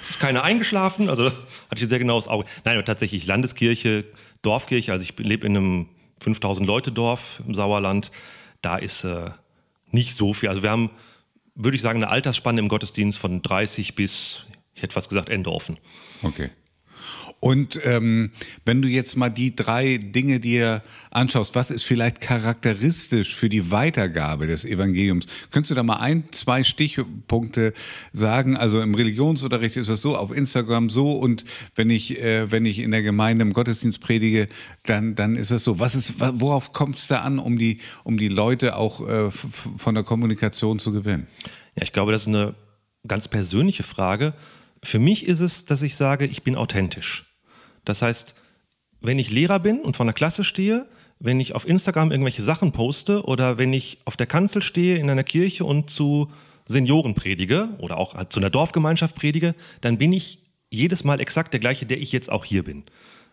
es 0.00 0.10
ist 0.10 0.20
keiner 0.20 0.42
eingeschlafen, 0.42 1.08
also 1.08 1.26
hatte 1.26 1.36
ich 1.76 1.82
ein 1.82 1.88
sehr 1.88 1.98
genaues 2.00 2.26
Auge. 2.26 2.46
Nein, 2.64 2.76
aber 2.76 2.84
tatsächlich 2.84 3.26
Landeskirche, 3.26 4.04
Dorfkirche. 4.40 4.90
Also 4.90 5.04
ich 5.04 5.16
lebe 5.18 5.46
in 5.46 5.56
einem 5.56 5.88
5000 6.20 6.66
Leute 6.66 6.90
Dorf 6.90 7.42
im 7.46 7.54
Sauerland. 7.54 8.10
Da 8.60 8.76
ist 8.76 9.04
äh, 9.04 9.30
nicht 9.92 10.16
so 10.16 10.32
viel. 10.32 10.48
Also 10.48 10.62
wir 10.62 10.70
haben, 10.70 10.90
würde 11.54 11.76
ich 11.76 11.82
sagen, 11.82 12.02
eine 12.02 12.10
Altersspanne 12.10 12.60
im 12.60 12.68
Gottesdienst 12.68 13.18
von 13.18 13.42
30 13.42 13.94
bis, 13.94 14.42
ich 14.74 14.82
hätte 14.82 14.94
fast 14.94 15.08
gesagt, 15.08 15.28
Ende 15.28 15.50
offen. 15.50 15.78
Okay. 16.22 16.50
Und 17.44 17.80
ähm, 17.82 18.30
wenn 18.64 18.82
du 18.82 18.88
jetzt 18.88 19.16
mal 19.16 19.28
die 19.28 19.56
drei 19.56 19.98
Dinge 19.98 20.38
dir 20.38 20.80
anschaust, 21.10 21.56
was 21.56 21.72
ist 21.72 21.82
vielleicht 21.82 22.20
charakteristisch 22.20 23.34
für 23.34 23.48
die 23.48 23.72
Weitergabe 23.72 24.46
des 24.46 24.64
Evangeliums? 24.64 25.26
Könntest 25.50 25.72
du 25.72 25.74
da 25.74 25.82
mal 25.82 25.96
ein, 25.96 26.30
zwei 26.30 26.62
Stichpunkte 26.62 27.72
sagen? 28.12 28.56
Also 28.56 28.80
im 28.80 28.94
Religionsunterricht 28.94 29.76
ist 29.76 29.90
das 29.90 30.02
so, 30.02 30.16
auf 30.16 30.30
Instagram 30.30 30.88
so 30.88 31.16
und 31.16 31.44
wenn 31.74 31.90
ich, 31.90 32.16
äh, 32.20 32.52
wenn 32.52 32.64
ich 32.64 32.78
in 32.78 32.92
der 32.92 33.02
Gemeinde 33.02 33.42
im 33.42 33.54
Gottesdienst 33.54 34.00
predige, 34.00 34.46
dann, 34.84 35.16
dann 35.16 35.34
ist 35.34 35.50
das 35.50 35.64
so. 35.64 35.80
Was 35.80 35.96
ist, 35.96 36.20
worauf 36.20 36.72
kommt 36.72 36.98
es 36.98 37.08
da 37.08 37.22
an, 37.22 37.40
um 37.40 37.58
die, 37.58 37.80
um 38.04 38.18
die 38.18 38.28
Leute 38.28 38.76
auch 38.76 39.00
äh, 39.08 39.32
von 39.32 39.96
der 39.96 40.04
Kommunikation 40.04 40.78
zu 40.78 40.92
gewinnen? 40.92 41.26
Ja, 41.74 41.82
ich 41.82 41.92
glaube, 41.92 42.12
das 42.12 42.20
ist 42.22 42.28
eine 42.28 42.54
ganz 43.04 43.26
persönliche 43.26 43.82
Frage. 43.82 44.32
Für 44.80 45.00
mich 45.00 45.26
ist 45.26 45.40
es, 45.40 45.64
dass 45.64 45.82
ich 45.82 45.96
sage, 45.96 46.26
ich 46.26 46.44
bin 46.44 46.54
authentisch. 46.54 47.31
Das 47.84 48.02
heißt, 48.02 48.34
wenn 49.00 49.18
ich 49.18 49.30
Lehrer 49.30 49.58
bin 49.58 49.80
und 49.80 49.96
vor 49.96 50.04
einer 50.04 50.12
Klasse 50.12 50.44
stehe, 50.44 50.86
wenn 51.18 51.40
ich 51.40 51.54
auf 51.54 51.66
Instagram 51.66 52.10
irgendwelche 52.10 52.42
Sachen 52.42 52.72
poste 52.72 53.24
oder 53.24 53.58
wenn 53.58 53.72
ich 53.72 53.98
auf 54.04 54.16
der 54.16 54.26
Kanzel 54.26 54.62
stehe 54.62 54.96
in 54.96 55.08
einer 55.08 55.24
Kirche 55.24 55.64
und 55.64 55.90
zu 55.90 56.30
Senioren 56.66 57.14
predige 57.14 57.68
oder 57.78 57.96
auch 57.96 58.24
zu 58.28 58.40
einer 58.40 58.50
Dorfgemeinschaft 58.50 59.16
predige, 59.16 59.54
dann 59.80 59.98
bin 59.98 60.12
ich 60.12 60.38
jedes 60.70 61.04
Mal 61.04 61.20
exakt 61.20 61.52
der 61.52 61.60
gleiche, 61.60 61.86
der 61.86 62.00
ich 62.00 62.12
jetzt 62.12 62.30
auch 62.30 62.44
hier 62.44 62.64
bin. 62.64 62.84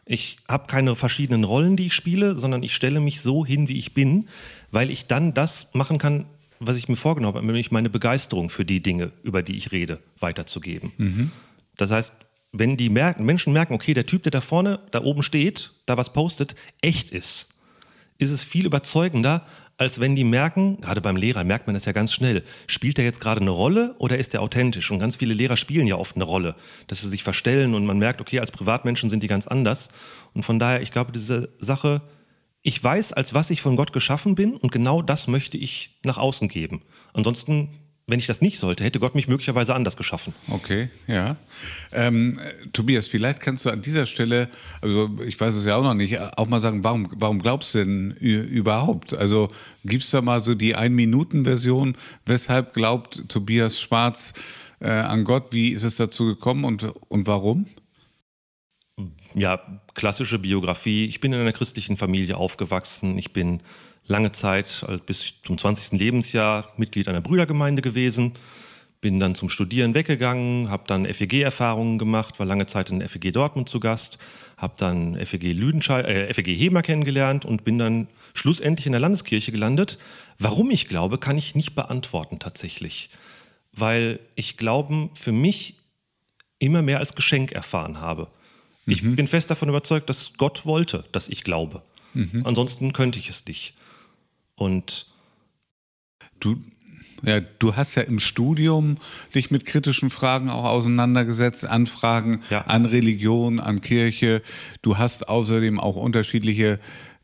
Ich 0.05 0.37
habe 0.47 0.67
keine 0.67 0.95
verschiedenen 0.95 1.43
Rollen, 1.43 1.75
die 1.75 1.87
ich 1.87 1.93
spiele, 1.93 2.35
sondern 2.35 2.63
ich 2.63 2.73
stelle 2.73 2.99
mich 2.99 3.21
so 3.21 3.45
hin, 3.45 3.69
wie 3.69 3.77
ich 3.77 3.93
bin, 3.93 4.27
weil 4.71 4.89
ich 4.89 5.05
dann 5.05 5.33
das 5.33 5.67
machen 5.73 5.99
kann, 5.99 6.25
was 6.59 6.77
ich 6.77 6.87
mir 6.87 6.95
vorgenommen 6.95 7.35
habe, 7.35 7.45
nämlich 7.45 7.71
meine 7.71 7.89
Begeisterung 7.89 8.49
für 8.49 8.65
die 8.65 8.81
Dinge, 8.81 9.13
über 9.23 9.43
die 9.43 9.55
ich 9.55 9.71
rede, 9.71 9.99
weiterzugeben. 10.19 11.31
Das 11.77 11.91
heißt, 11.91 12.13
wenn 12.51 12.77
die 12.77 12.89
merken, 12.89 13.25
Menschen 13.25 13.53
merken, 13.53 13.73
okay, 13.73 13.93
der 13.93 14.05
Typ, 14.05 14.23
der 14.23 14.31
da 14.31 14.41
vorne, 14.41 14.79
da 14.91 15.01
oben 15.03 15.23
steht, 15.23 15.71
da 15.85 15.97
was 15.97 16.13
postet, 16.13 16.55
echt 16.81 17.11
ist, 17.11 17.49
ist 18.17 18.31
es 18.31 18.43
viel 18.43 18.65
überzeugender, 18.65 19.45
als 19.79 20.01
wenn 20.01 20.13
die 20.13 20.25
merken, 20.25 20.81
gerade 20.81 20.99
beim 20.99 21.15
Lehrer 21.15 21.45
merkt 21.45 21.67
man 21.67 21.73
das 21.73 21.85
ja 21.85 21.93
ganz 21.93 22.11
schnell, 22.11 22.43
spielt 22.67 22.99
er 22.99 23.05
jetzt 23.05 23.21
gerade 23.21 23.39
eine 23.39 23.49
Rolle 23.49 23.95
oder 23.97 24.17
ist 24.17 24.33
er 24.33 24.41
authentisch? 24.41 24.91
Und 24.91 24.99
ganz 24.99 25.15
viele 25.15 25.33
Lehrer 25.33 25.55
spielen 25.55 25.87
ja 25.87 25.95
oft 25.95 26.15
eine 26.15 26.25
Rolle, 26.25 26.55
dass 26.87 26.99
sie 26.99 27.07
sich 27.07 27.23
verstellen 27.23 27.73
und 27.73 27.85
man 27.85 27.97
merkt, 27.97 28.19
okay, 28.19 28.41
als 28.41 28.51
Privatmenschen 28.51 29.09
sind 29.09 29.23
die 29.23 29.27
ganz 29.27 29.47
anders. 29.47 29.87
Und 30.33 30.43
von 30.43 30.59
daher, 30.59 30.81
ich 30.81 30.91
glaube, 30.91 31.13
diese 31.13 31.53
Sache, 31.59 32.01
ich 32.61 32.83
weiß, 32.83 33.13
als 33.13 33.33
was 33.33 33.51
ich 33.51 33.61
von 33.61 33.77
Gott 33.77 33.93
geschaffen 33.93 34.35
bin 34.35 34.57
und 34.57 34.73
genau 34.73 35.01
das 35.01 35.27
möchte 35.27 35.57
ich 35.57 35.97
nach 36.03 36.17
außen 36.17 36.49
geben. 36.49 36.81
Ansonsten 37.13 37.69
wenn 38.09 38.19
ich 38.19 38.27
das 38.27 38.41
nicht 38.41 38.59
sollte, 38.59 38.83
hätte 38.83 38.99
Gott 38.99 39.15
mich 39.15 39.27
möglicherweise 39.27 39.75
anders 39.75 39.97
geschaffen. 39.97 40.33
Okay, 40.49 40.89
ja. 41.07 41.37
Ähm, 41.91 42.39
Tobias, 42.73 43.07
vielleicht 43.07 43.39
kannst 43.39 43.65
du 43.65 43.69
an 43.69 43.81
dieser 43.81 44.05
Stelle, 44.05 44.49
also 44.81 45.09
ich 45.25 45.39
weiß 45.39 45.53
es 45.53 45.65
ja 45.65 45.75
auch 45.75 45.83
noch 45.83 45.93
nicht, 45.93 46.19
auch 46.19 46.47
mal 46.47 46.61
sagen, 46.61 46.83
warum, 46.83 47.09
warum 47.15 47.41
glaubst 47.41 47.73
du 47.73 47.79
denn 47.79 48.11
überhaupt? 48.11 49.13
Also 49.13 49.49
gibt 49.85 50.03
es 50.03 50.11
da 50.11 50.21
mal 50.21 50.41
so 50.41 50.55
die 50.55 50.75
Ein-Minuten-Version, 50.75 51.95
weshalb 52.25 52.73
glaubt 52.73 53.29
Tobias 53.29 53.79
Schwarz 53.79 54.33
äh, 54.79 54.89
an 54.89 55.23
Gott? 55.23 55.47
Wie 55.51 55.69
ist 55.69 55.83
es 55.83 55.95
dazu 55.95 56.25
gekommen 56.25 56.63
und, 56.63 56.83
und 56.83 57.27
warum? 57.27 57.65
Ja, 59.33 59.81
klassische 59.93 60.39
Biografie. 60.39 61.05
Ich 61.05 61.21
bin 61.21 61.33
in 61.33 61.39
einer 61.39 61.53
christlichen 61.53 61.97
Familie 61.97 62.37
aufgewachsen. 62.37 63.17
Ich 63.17 63.31
bin 63.31 63.61
lange 64.09 64.31
Zeit 64.31 64.83
also 64.85 65.01
bis 65.03 65.33
zum 65.43 65.57
20. 65.57 65.97
Lebensjahr 65.99 66.73
Mitglied 66.77 67.07
einer 67.07 67.21
Brüdergemeinde 67.21 67.81
gewesen, 67.81 68.33
bin 69.01 69.19
dann 69.19 69.33
zum 69.33 69.49
Studieren 69.49 69.93
weggegangen, 69.93 70.69
habe 70.69 70.83
dann 70.87 71.05
FEG-Erfahrungen 71.05 71.97
gemacht, 71.97 72.37
war 72.39 72.45
lange 72.45 72.65
Zeit 72.65 72.89
in 72.89 73.07
FEG 73.07 73.31
Dortmund 73.31 73.69
zu 73.69 73.79
Gast, 73.79 74.17
habe 74.57 74.73
dann 74.75 75.15
FEG 75.25 75.53
Lüdenscheid, 75.53 76.05
äh, 76.05 76.33
FEG 76.33 76.47
Hemer 76.47 76.81
kennengelernt 76.81 77.45
und 77.45 77.63
bin 77.63 77.77
dann 77.77 78.07
schlussendlich 78.33 78.85
in 78.85 78.91
der 78.91 78.99
Landeskirche 78.99 79.53
gelandet. 79.53 79.97
Warum 80.37 80.69
ich 80.71 80.89
glaube, 80.89 81.17
kann 81.17 81.37
ich 81.37 81.55
nicht 81.55 81.75
beantworten 81.75 82.39
tatsächlich, 82.39 83.09
weil 83.71 84.19
ich 84.35 84.57
Glauben 84.57 85.11
für 85.13 85.31
mich 85.31 85.75
immer 86.57 86.81
mehr 86.81 86.99
als 86.99 87.15
Geschenk 87.15 87.53
erfahren 87.53 88.01
habe. 88.01 88.27
Ich 88.85 89.01
mhm. 89.01 89.15
bin 89.15 89.27
fest 89.27 89.49
davon 89.49 89.69
überzeugt, 89.69 90.09
dass 90.09 90.33
Gott 90.37 90.65
wollte, 90.65 91.05
dass 91.13 91.29
ich 91.29 91.43
glaube. 91.43 91.83
Mhm. 92.13 92.41
Ansonsten 92.43 92.91
könnte 92.91 93.19
ich 93.19 93.29
es 93.29 93.45
nicht. 93.45 93.75
Und 94.59 95.05
du, 96.41 96.57
ja, 97.23 97.39
du 97.39 97.77
hast 97.77 97.95
ja 97.95 98.03
im 98.03 98.19
Studium 98.19 98.97
dich 99.33 99.51
mit 99.51 99.65
kritischen 99.65 100.09
Fragen 100.09 100.49
auch 100.49 100.65
auseinandergesetzt, 100.65 101.65
Anfragen 101.65 102.43
ja. 102.49 102.65
an 102.65 102.85
Religion, 102.85 103.61
an 103.61 103.79
Kirche. 103.79 104.41
Du 104.81 104.97
hast 104.97 105.29
außerdem 105.29 105.79
auch 105.79 105.95
unterschiedliche 105.95 106.79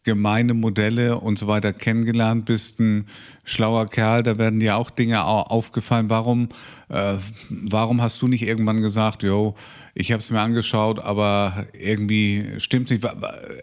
Gemeindemodelle 0.06 1.20
und 1.20 1.38
so 1.38 1.48
weiter 1.48 1.74
kennengelernt, 1.74 2.46
bist 2.46 2.80
ein 2.80 3.08
schlauer 3.44 3.88
Kerl, 3.88 4.24
da 4.24 4.38
werden 4.38 4.60
dir 4.60 4.78
auch 4.78 4.90
Dinge 4.90 5.26
aufgefallen. 5.26 6.10
Warum, 6.10 6.50
äh, 6.90 7.16
warum 7.50 8.02
hast 8.02 8.22
du 8.22 8.28
nicht 8.28 8.44
irgendwann 8.44 8.82
gesagt, 8.82 9.24
yo, 9.24 9.56
ich 9.94 10.12
habe 10.12 10.20
es 10.20 10.30
mir 10.30 10.42
angeschaut, 10.42 11.00
aber 11.00 11.66
irgendwie 11.74 12.46
stimmt 12.58 12.90
nicht. 12.90 13.08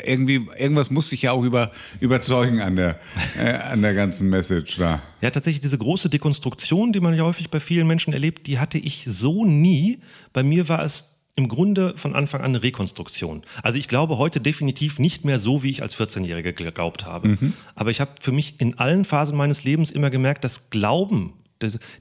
Irgendwie, 0.04 0.46
irgendwas 0.58 0.90
muss 0.90 1.10
dich 1.10 1.22
ja 1.22 1.32
auch 1.32 1.44
über, 1.44 1.70
überzeugen 2.00 2.60
an 2.60 2.76
der, 2.76 2.98
äh, 3.38 3.52
an 3.52 3.82
der 3.82 3.94
ganzen 3.94 4.28
Message 4.30 4.78
da. 4.78 5.02
Ja, 5.20 5.30
tatsächlich 5.30 5.60
diese 5.60 5.78
große 5.78 6.08
Dekonstruktion, 6.08 6.92
die 6.92 7.00
man 7.00 7.14
ja 7.14 7.24
häufig 7.24 7.50
bei 7.50 7.60
vielen 7.60 7.86
Menschen 7.86 8.12
erlebt, 8.12 8.46
die 8.46 8.58
hatte 8.58 8.78
ich 8.78 9.04
so 9.04 9.44
nie. 9.44 10.00
Bei 10.32 10.42
mir 10.42 10.68
war 10.68 10.82
es 10.82 11.04
im 11.34 11.48
Grunde 11.48 11.96
von 11.96 12.14
Anfang 12.14 12.40
an 12.40 12.46
eine 12.46 12.62
Rekonstruktion. 12.62 13.42
Also 13.62 13.78
ich 13.78 13.88
glaube 13.88 14.18
heute 14.18 14.40
definitiv 14.40 14.98
nicht 14.98 15.24
mehr 15.24 15.38
so, 15.38 15.62
wie 15.62 15.70
ich 15.70 15.82
als 15.82 15.96
14-Jähriger 15.96 16.52
geglaubt 16.52 17.06
habe. 17.06 17.28
Mhm. 17.28 17.54
Aber 17.74 17.90
ich 17.90 18.00
habe 18.00 18.12
für 18.20 18.32
mich 18.32 18.60
in 18.60 18.78
allen 18.78 19.04
Phasen 19.04 19.36
meines 19.36 19.64
Lebens 19.64 19.90
immer 19.90 20.10
gemerkt, 20.10 20.44
dass 20.44 20.68
Glauben, 20.70 21.32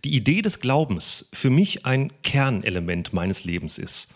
die 0.04 0.15
Idee 0.15 0.41
des 0.41 0.60
Glaubens 0.60 1.30
für 1.34 1.50
mich 1.50 1.86
ein 1.86 2.12
Kernelement 2.24 3.13
meines 3.13 3.46
Lebens 3.46 3.78
ist. 3.78 4.10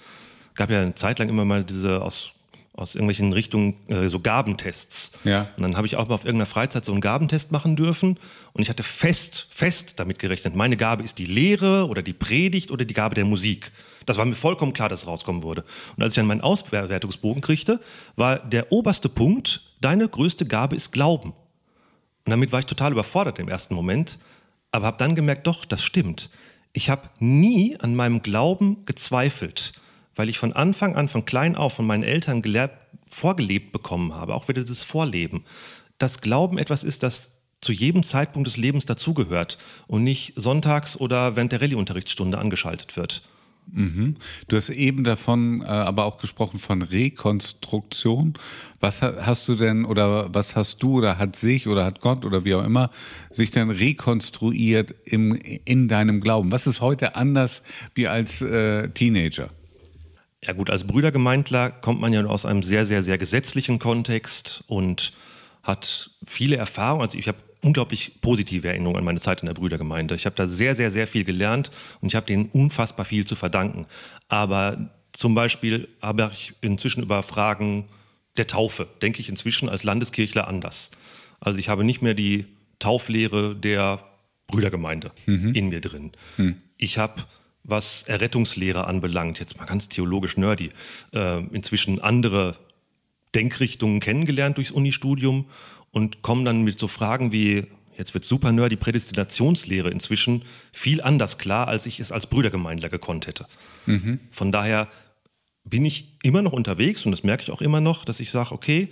Es 0.49 0.56
gab 0.56 0.69
ja 0.69 0.82
eine 0.82 0.95
Zeit 0.95 1.19
lang 1.19 1.30
immer 1.30 1.45
mal 1.45 1.63
diese 1.63 2.01
aus 2.01 2.32
aus 2.77 2.95
irgendwelchen 2.95 3.31
Richtungen 3.31 3.75
äh, 3.88 4.09
so 4.09 4.19
Gabentests. 4.19 5.11
Ja. 5.23 5.47
Und 5.55 5.63
dann 5.63 5.77
habe 5.77 5.88
ich 5.88 5.95
auch 5.95 6.07
mal 6.07 6.15
auf 6.15 6.25
irgendeiner 6.25 6.45
Freizeit 6.45 6.83
so 6.83 6.91
einen 6.91 7.01
Gabentest 7.01 7.51
machen 7.51 7.75
dürfen 7.75 8.19
und 8.53 8.61
ich 8.61 8.69
hatte 8.69 8.83
fest, 8.83 9.47
fest 9.49 9.93
damit 9.97 10.19
gerechnet, 10.19 10.55
meine 10.55 10.75
Gabe 10.75 11.03
ist 11.03 11.17
die 11.17 11.25
Lehre 11.25 11.88
oder 11.88 12.01
die 12.01 12.13
Predigt 12.13 12.71
oder 12.71 12.83
die 12.83 12.93
Gabe 12.93 13.15
der 13.15 13.25
Musik. 13.25 13.71
Das 14.05 14.17
war 14.17 14.25
mir 14.25 14.35
vollkommen 14.35 14.73
klar, 14.73 14.89
dass 14.89 15.01
es 15.01 15.07
rauskommen 15.07 15.43
würde. 15.43 15.63
Und 15.95 16.03
als 16.03 16.13
ich 16.13 16.15
dann 16.15 16.27
meinen 16.27 16.41
Auswertungsbogen 16.41 17.41
kriegte, 17.41 17.79
war 18.15 18.39
der 18.39 18.71
oberste 18.71 19.09
Punkt, 19.09 19.61
deine 19.81 20.07
größte 20.07 20.45
Gabe 20.45 20.75
ist 20.75 20.91
Glauben. 20.91 21.29
Und 21.29 22.31
damit 22.31 22.51
war 22.51 22.59
ich 22.59 22.65
total 22.65 22.91
überfordert 22.91 23.39
im 23.39 23.47
ersten 23.47 23.73
Moment, 23.73 24.19
aber 24.71 24.88
habe 24.88 24.97
dann 24.97 25.15
gemerkt, 25.15 25.47
doch, 25.47 25.63
das 25.63 25.83
stimmt. 25.83 26.29
Ich 26.73 26.89
habe 26.89 27.09
nie 27.19 27.77
an 27.79 27.95
meinem 27.95 28.21
Glauben 28.21 28.83
gezweifelt, 28.85 29.73
weil 30.15 30.30
ich 30.30 30.38
von 30.38 30.54
Anfang 30.54 30.95
an, 30.95 31.08
von 31.08 31.25
klein 31.25 31.56
auf, 31.56 31.73
von 31.73 31.88
meinen 31.88 32.04
Eltern 32.04 32.41
gelehrt, 32.41 32.71
vorgelebt 33.10 33.71
bekommen 33.71 34.13
habe, 34.13 34.36
auch 34.36 34.47
wieder 34.47 34.62
dieses 34.62 34.84
Vorleben, 34.84 35.43
dass 35.97 36.21
Glauben 36.21 36.58
etwas 36.58 36.84
ist, 36.84 37.04
das 37.04 37.32
zu 37.62 37.71
jedem 37.71 38.04
Zeitpunkt 38.04 38.47
des 38.47 38.58
Lebens 38.58 38.86
dazugehört 38.86 39.58
und 39.88 40.04
nicht 40.04 40.34
sonntags 40.36 40.97
oder 40.99 41.36
während 41.36 41.51
der 41.51 41.62
Rallye-Unterrichtsstunde 41.62 42.38
angeschaltet 42.38 42.97
wird. 42.97 43.23
Mhm. 43.71 44.17
Du 44.47 44.58
hast 44.58 44.69
eben 44.69 45.04
davon 45.04 45.62
äh, 45.62 45.65
aber 45.65 46.06
auch 46.06 46.17
gesprochen 46.19 46.60
von 46.60 46.84
Rekonstruktion. 46.84 48.36
Was 48.80 49.01
hast 49.01 49.47
du 49.47 49.56
denn 49.56 49.86
oder 49.86 50.34
was 50.34 50.56
hast 50.56 50.84
du 50.84 50.97
oder 50.97 51.17
hat 51.17 51.36
sich 51.36 51.67
oder 51.67 51.84
hat 51.84 52.01
Gott 52.01 52.25
oder 52.25 52.45
wie 52.45 52.54
auch 52.54 52.63
immer 52.63 52.91
sich 53.32 53.49
denn 53.49 53.71
rekonstruiert 53.71 54.93
im, 55.06 55.34
in 55.34 55.88
deinem 55.88 56.21
Glauben? 56.21 56.51
Was 56.51 56.67
ist 56.67 56.82
heute 56.82 57.15
anders 57.15 57.63
wie 57.95 58.08
als 58.08 58.41
äh, 58.41 58.89
Teenager? 58.89 59.49
Ja 60.45 60.53
gut, 60.53 60.69
als 60.69 60.86
Brüdergemeindler 60.86 61.71
kommt 61.71 61.99
man 61.99 62.13
ja 62.13 62.23
aus 62.25 62.45
einem 62.45 62.62
sehr, 62.62 62.86
sehr, 62.86 63.01
sehr 63.01 63.17
gesetzlichen 63.17 63.79
Kontext 63.79 64.63
und 64.67 65.12
hat 65.63 66.12
viele 66.25 66.55
Erfahrungen. 66.58 67.01
Also 67.01 67.17
ich 67.17 67.27
habe 67.27 67.39
unglaublich 67.62 68.21
positive 68.21 68.67
Erinnerungen 68.67 68.99
an 68.99 69.05
meine 69.05 69.19
Zeit 69.19 69.41
in 69.41 69.47
der 69.47 69.55
Brüdergemeinde. 69.55 70.13
Ich 70.13 70.27
habe 70.27 70.36
da 70.36 70.45
sehr, 70.45 70.75
sehr, 70.75 70.91
sehr 70.91 71.08
viel 71.08 71.23
gelernt 71.23 71.71
und 71.99 72.10
ich 72.10 72.15
habe 72.15 72.27
denen 72.27 72.49
unfassbar 72.53 73.05
viel 73.05 73.25
zu 73.25 73.36
verdanken. 73.36 73.88
Aber 74.27 74.91
zum 75.13 75.34
Beispiel 75.34 75.88
habe 75.99 76.29
ich 76.31 76.53
inzwischen 76.62 77.01
über 77.01 77.23
Fragen 77.23 77.86
der 78.38 78.45
Taufe, 78.45 78.88
denke 79.01 79.21
ich 79.21 79.29
inzwischen 79.29 79.67
als 79.67 79.84
Landeskirchler 79.84 80.47
anders. 80.47 80.91
Also 81.39 81.58
ich 81.58 81.69
habe 81.69 81.84
nicht 81.84 82.03
mehr 82.03 82.13
die 82.13 82.45
Tauflehre 82.77 83.55
der 83.55 84.03
Brüdergemeinde 84.47 85.12
mhm. 85.25 85.55
in 85.55 85.69
mir 85.69 85.81
drin. 85.81 86.12
Mhm. 86.38 86.58
Ich 86.77 86.99
habe 86.99 87.23
was 87.67 88.04
Errettungslehre 88.04 88.86
anbelangt, 88.86 89.39
jetzt 89.39 89.58
mal 89.58 89.65
ganz 89.65 89.89
theologisch 89.89 90.38
nerdy, 90.38 90.69
äh, 91.13 91.43
inzwischen 91.47 91.99
andere 91.99 92.58
Denkrichtungen 93.34 93.99
kennengelernt 93.99 94.58
durchs 94.58 94.71
Unistudium 94.71 95.45
und 95.91 96.21
komme 96.21 96.43
dann 96.43 96.62
mit 96.62 96.80
so 96.80 96.88
Fragen 96.88 97.32
wie, 97.32 97.65
jetzt 97.97 98.13
wird 98.13 98.23
super 98.23 98.51
nerd, 98.51 98.71
die 98.71 98.78
Prädestinationslehre 98.78 99.89
inzwischen 99.89 100.43
viel 100.71 101.01
anders 101.01 101.38
klar, 101.38 101.67
als 101.67 101.86
ich 101.86 101.99
es 101.99 102.12
als 102.12 102.28
Brüdergemeindler 102.28 102.89
gekonnt 102.89 103.28
hätte. 103.28 103.47
Mhm. 103.86 104.19
Von 104.32 104.51
daher 104.51 104.88
bin 105.63 105.84
ich 105.84 106.17
immer 106.21 106.41
noch 106.41 106.54
unterwegs 106.54 107.06
und 107.06 107.12
das 107.12 107.23
merke 107.23 107.43
ich 107.43 107.51
auch 107.51 107.62
immer 107.62 107.82
noch, 107.82 108.06
dass 108.06 108.19
ich 108.19 108.30
sage, 108.30 108.51
okay, 108.51 108.89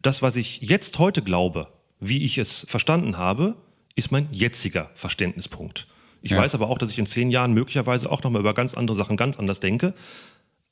das, 0.00 0.22
was 0.22 0.36
ich 0.36 0.60
jetzt 0.60 0.98
heute 0.98 1.22
glaube, 1.22 1.68
wie 1.98 2.24
ich 2.24 2.38
es 2.38 2.66
verstanden 2.68 3.18
habe, 3.18 3.56
ist 3.96 4.12
mein 4.12 4.28
jetziger 4.30 4.90
Verständnispunkt. 4.94 5.86
Ich 6.26 6.32
ja. 6.32 6.38
weiß 6.38 6.56
aber 6.56 6.68
auch, 6.68 6.78
dass 6.78 6.90
ich 6.90 6.98
in 6.98 7.06
zehn 7.06 7.30
Jahren 7.30 7.52
möglicherweise 7.52 8.10
auch 8.10 8.20
nochmal 8.24 8.40
über 8.40 8.52
ganz 8.52 8.74
andere 8.74 8.96
Sachen 8.96 9.16
ganz 9.16 9.38
anders 9.38 9.60
denke. 9.60 9.94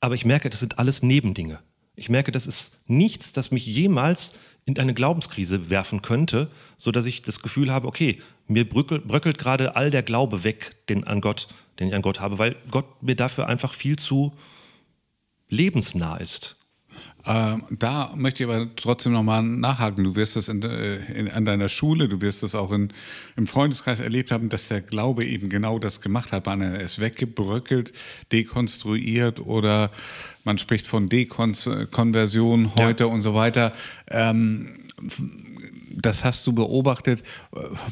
Aber 0.01 0.13
ich 0.13 0.25
merke, 0.25 0.49
das 0.49 0.59
sind 0.59 0.79
alles 0.79 1.01
Nebendinge. 1.01 1.59
Ich 1.95 2.09
merke, 2.09 2.33
das 2.33 2.45
ist 2.45 2.77
nichts, 2.87 3.31
das 3.31 3.51
mich 3.51 3.65
jemals 3.65 4.33
in 4.65 4.77
eine 4.77 4.93
Glaubenskrise 4.93 5.69
werfen 5.69 6.01
könnte, 6.01 6.51
so 6.75 6.91
dass 6.91 7.05
ich 7.05 7.21
das 7.21 7.39
Gefühl 7.39 7.71
habe, 7.71 7.87
okay, 7.87 8.19
mir 8.47 8.67
bröckelt, 8.67 9.07
bröckelt 9.07 9.37
gerade 9.37 9.77
all 9.77 9.91
der 9.91 10.03
Glaube 10.03 10.43
weg, 10.43 10.75
den 10.89 11.05
an 11.05 11.21
Gott, 11.21 11.47
den 11.79 11.87
ich 11.87 11.95
an 11.95 12.01
Gott 12.01 12.19
habe, 12.19 12.37
weil 12.37 12.57
Gott 12.69 13.01
mir 13.01 13.15
dafür 13.15 13.47
einfach 13.47 13.73
viel 13.73 13.97
zu 13.97 14.33
lebensnah 15.47 16.17
ist. 16.17 16.57
Ähm, 17.27 17.63
da 17.71 18.13
möchte 18.15 18.43
ich 18.43 18.49
aber 18.49 18.67
trotzdem 18.75 19.13
nochmal 19.13 19.41
nachhaken. 19.41 20.03
Du 20.03 20.15
wirst 20.15 20.35
das 20.35 20.47
in, 20.47 20.61
äh, 20.61 20.97
in, 21.11 21.27
an 21.27 21.45
deiner 21.45 21.69
Schule, 21.69 22.07
du 22.07 22.21
wirst 22.21 22.43
das 22.43 22.53
auch 22.53 22.71
in, 22.71 22.93
im 23.35 23.47
Freundeskreis 23.47 23.99
erlebt 23.99 24.29
haben, 24.29 24.49
dass 24.49 24.67
der 24.67 24.81
Glaube 24.81 25.25
eben 25.25 25.49
genau 25.49 25.79
das 25.79 26.01
gemacht 26.01 26.31
hat. 26.31 26.45
Man 26.45 26.61
ist 26.61 26.99
weggebröckelt, 26.99 27.93
dekonstruiert 28.31 29.39
oder 29.39 29.89
man 30.43 30.59
spricht 30.59 30.85
von 30.85 31.09
Dekonversion 31.09 32.75
heute 32.75 33.05
ja. 33.05 33.09
und 33.09 33.23
so 33.23 33.33
weiter. 33.33 33.71
Ähm, 34.07 34.67
das 35.97 36.23
hast 36.23 36.45
du 36.45 36.53
beobachtet. 36.53 37.23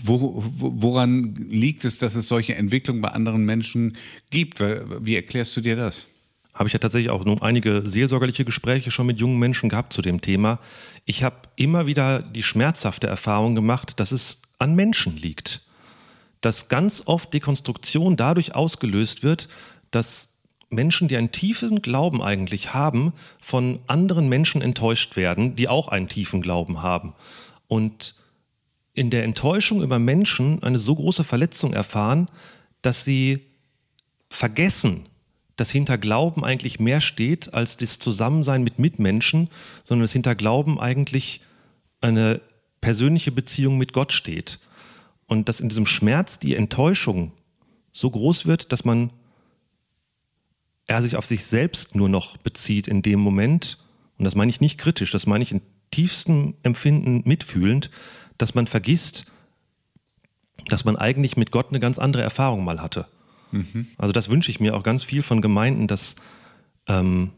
Wo, 0.04 0.44
woran 0.46 1.34
liegt 1.36 1.86
es, 1.86 1.98
dass 1.98 2.14
es 2.16 2.28
solche 2.28 2.54
Entwicklungen 2.54 3.02
bei 3.02 3.10
anderen 3.10 3.46
Menschen 3.46 3.98
gibt? 4.30 4.60
Wie 4.60 5.16
erklärst 5.16 5.58
du 5.58 5.62
dir 5.62 5.76
das? 5.76 6.08
Habe 6.54 6.68
ich 6.68 6.74
ja 6.74 6.80
tatsächlich 6.80 7.10
auch 7.10 7.26
nur 7.26 7.42
einige 7.42 7.84
seelsorgerliche 7.86 8.46
Gespräche 8.46 8.92
schon 8.92 9.08
mit 9.08 9.20
jungen 9.20 9.40
Menschen 9.40 9.70
gehabt 9.70 9.94
zu 9.94 10.02
dem 10.02 10.22
Thema. 10.22 10.60
Ich 11.06 11.24
habe 11.24 11.38
immer 11.56 11.88
wieder 11.88 12.20
die 12.20 12.44
schmerzhafte 12.44 13.08
Erfahrung 13.08 13.56
gemacht, 13.56 14.00
dass 14.00 14.12
es 14.12 14.40
an 14.60 14.76
Menschen 14.76 15.18
liegt. 15.18 15.62
Dass 16.42 16.70
ganz 16.70 17.04
oft 17.06 17.34
Dekonstruktion 17.34 18.18
dadurch 18.18 18.54
ausgelöst 18.54 19.24
wird, 19.24 19.50
dass 19.92 20.30
Menschen, 20.70 21.08
die 21.08 21.18
einen 21.18 21.32
tiefen 21.32 21.82
Glauben 21.82 22.22
eigentlich 22.22 22.74
haben, 22.74 23.14
von 23.40 23.80
anderen 23.88 24.30
Menschen 24.30 24.62
enttäuscht 24.62 25.16
werden, 25.16 25.56
die 25.56 25.70
auch 25.70 25.88
einen 25.88 26.08
tiefen 26.08 26.42
Glauben 26.42 26.82
haben. 26.82 27.14
Und 27.68 28.16
in 28.94 29.10
der 29.10 29.24
Enttäuschung 29.24 29.82
über 29.82 30.00
Menschen 30.00 30.62
eine 30.62 30.78
so 30.78 30.96
große 30.96 31.24
Verletzung 31.24 31.74
erfahren, 31.74 32.30
dass 32.82 33.04
sie 33.04 33.42
vergessen, 34.30 35.08
dass 35.56 35.70
hinter 35.70 35.98
Glauben 35.98 36.44
eigentlich 36.44 36.80
mehr 36.80 37.02
steht 37.02 37.54
als 37.54 37.78
das 37.78 38.00
Zusammensein 38.00 38.64
mit 38.64 38.80
Mitmenschen, 38.80 39.50
sondern 39.84 40.04
dass 40.04 40.12
hinter 40.12 40.36
Glauben 40.36 40.80
eigentlich 40.80 41.42
eine 42.02 42.42
persönliche 42.82 43.32
Beziehung 43.32 43.78
mit 43.78 43.94
Gott 43.94 44.12
steht. 44.12 44.60
Und 45.28 45.48
dass 45.48 45.60
in 45.60 45.70
diesem 45.70 45.86
Schmerz 45.86 46.40
die 46.40 46.56
Enttäuschung 46.56 47.32
so 47.92 48.10
groß 48.10 48.46
wird, 48.46 48.72
dass 48.72 48.84
man 48.84 49.12
er 50.86 51.02
sich 51.02 51.16
auf 51.16 51.26
sich 51.26 51.46
selbst 51.46 51.96
nur 51.96 52.10
noch 52.10 52.38
bezieht 52.38 52.88
in 52.88 53.02
dem 53.02 53.20
Moment, 53.20 53.78
und 54.18 54.26
das 54.26 54.36
meine 54.36 54.50
ich 54.50 54.62
nicht 54.62 54.78
kritisch, 54.78 55.12
das 55.12 55.26
meine 55.26 55.44
ich 55.44 55.52
in 55.52 55.62
tiefstem 55.92 56.56
Empfinden 56.64 57.22
mitfühlend, 57.26 57.90
dass 58.38 58.54
man 58.54 58.68
vergisst, 58.68 59.26
dass 60.68 60.86
man 60.86 60.98
eigentlich 60.98 61.38
mit 61.38 61.52
Gott 61.52 61.70
eine 61.70 61.80
ganz 61.80 62.00
andere 62.00 62.24
Erfahrung 62.24 62.64
mal 62.64 62.82
hatte. 62.82 63.08
Mhm. 63.54 63.88
Also 63.98 64.12
das 64.12 64.30
wünsche 64.30 64.52
ich 64.52 64.60
mir 64.60 64.76
auch 64.76 64.84
ganz 64.84 65.04
viel 65.04 65.22
von 65.22 65.42
Gemeinden, 65.42 65.88
dass 65.88 66.16
ähm, 66.88 67.32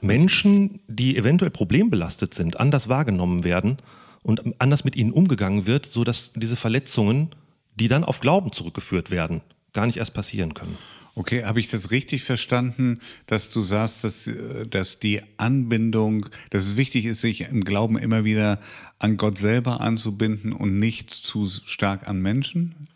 Menschen, 0.00 0.80
die 0.86 1.16
eventuell 1.16 1.50
problembelastet 1.50 2.34
sind, 2.34 2.60
anders 2.60 2.88
wahrgenommen 2.88 3.44
werden 3.44 3.78
und 4.22 4.60
anders 4.60 4.84
mit 4.84 4.94
ihnen 4.96 5.10
umgegangen 5.12 5.66
wird, 5.66 5.86
sodass 5.86 6.32
diese 6.34 6.56
Verletzungen, 6.56 7.30
die 7.74 7.88
dann 7.88 8.04
auf 8.04 8.20
Glauben 8.20 8.52
zurückgeführt 8.52 9.10
werden, 9.10 9.40
gar 9.72 9.86
nicht 9.86 9.96
erst 9.96 10.14
passieren 10.14 10.54
können. 10.54 10.76
Okay, 11.14 11.44
habe 11.44 11.60
ich 11.60 11.68
das 11.68 11.90
richtig 11.90 12.24
verstanden, 12.24 13.00
dass 13.26 13.50
du 13.50 13.62
sagst, 13.62 14.04
dass, 14.04 14.30
dass 14.68 14.98
die 14.98 15.22
Anbindung, 15.38 16.26
dass 16.50 16.66
es 16.66 16.76
wichtig 16.76 17.06
ist, 17.06 17.22
sich 17.22 17.40
im 17.40 17.64
Glauben 17.64 17.96
immer 17.96 18.24
wieder 18.24 18.60
an 18.98 19.16
Gott 19.16 19.38
selber 19.38 19.80
anzubinden 19.80 20.52
und 20.52 20.78
nicht 20.78 21.10
zu 21.10 21.48
stark 21.64 22.06
an 22.06 22.20
Menschen? 22.20 22.88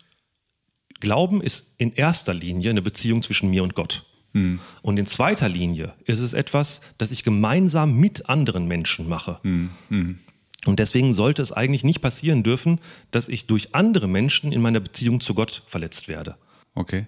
Glauben 1.01 1.41
ist 1.41 1.67
in 1.77 1.91
erster 1.91 2.33
Linie 2.33 2.69
eine 2.69 2.81
Beziehung 2.81 3.21
zwischen 3.21 3.49
mir 3.49 3.63
und 3.63 3.75
Gott. 3.75 4.05
Hm. 4.33 4.59
Und 4.81 4.97
in 4.97 5.05
zweiter 5.05 5.49
Linie 5.49 5.93
ist 6.05 6.21
es 6.21 6.31
etwas, 6.31 6.79
das 6.97 7.11
ich 7.11 7.23
gemeinsam 7.23 7.99
mit 7.99 8.29
anderen 8.29 8.67
Menschen 8.67 9.09
mache. 9.09 9.39
Hm. 9.43 9.71
Hm. 9.89 10.19
Und 10.65 10.79
deswegen 10.79 11.13
sollte 11.13 11.41
es 11.41 11.51
eigentlich 11.51 11.83
nicht 11.83 12.01
passieren 12.01 12.43
dürfen, 12.43 12.79
dass 13.09 13.27
ich 13.27 13.47
durch 13.47 13.73
andere 13.73 14.07
Menschen 14.07 14.51
in 14.51 14.61
meiner 14.61 14.79
Beziehung 14.79 15.19
zu 15.19 15.33
Gott 15.33 15.63
verletzt 15.67 16.07
werde. 16.07 16.37
Okay. 16.75 17.07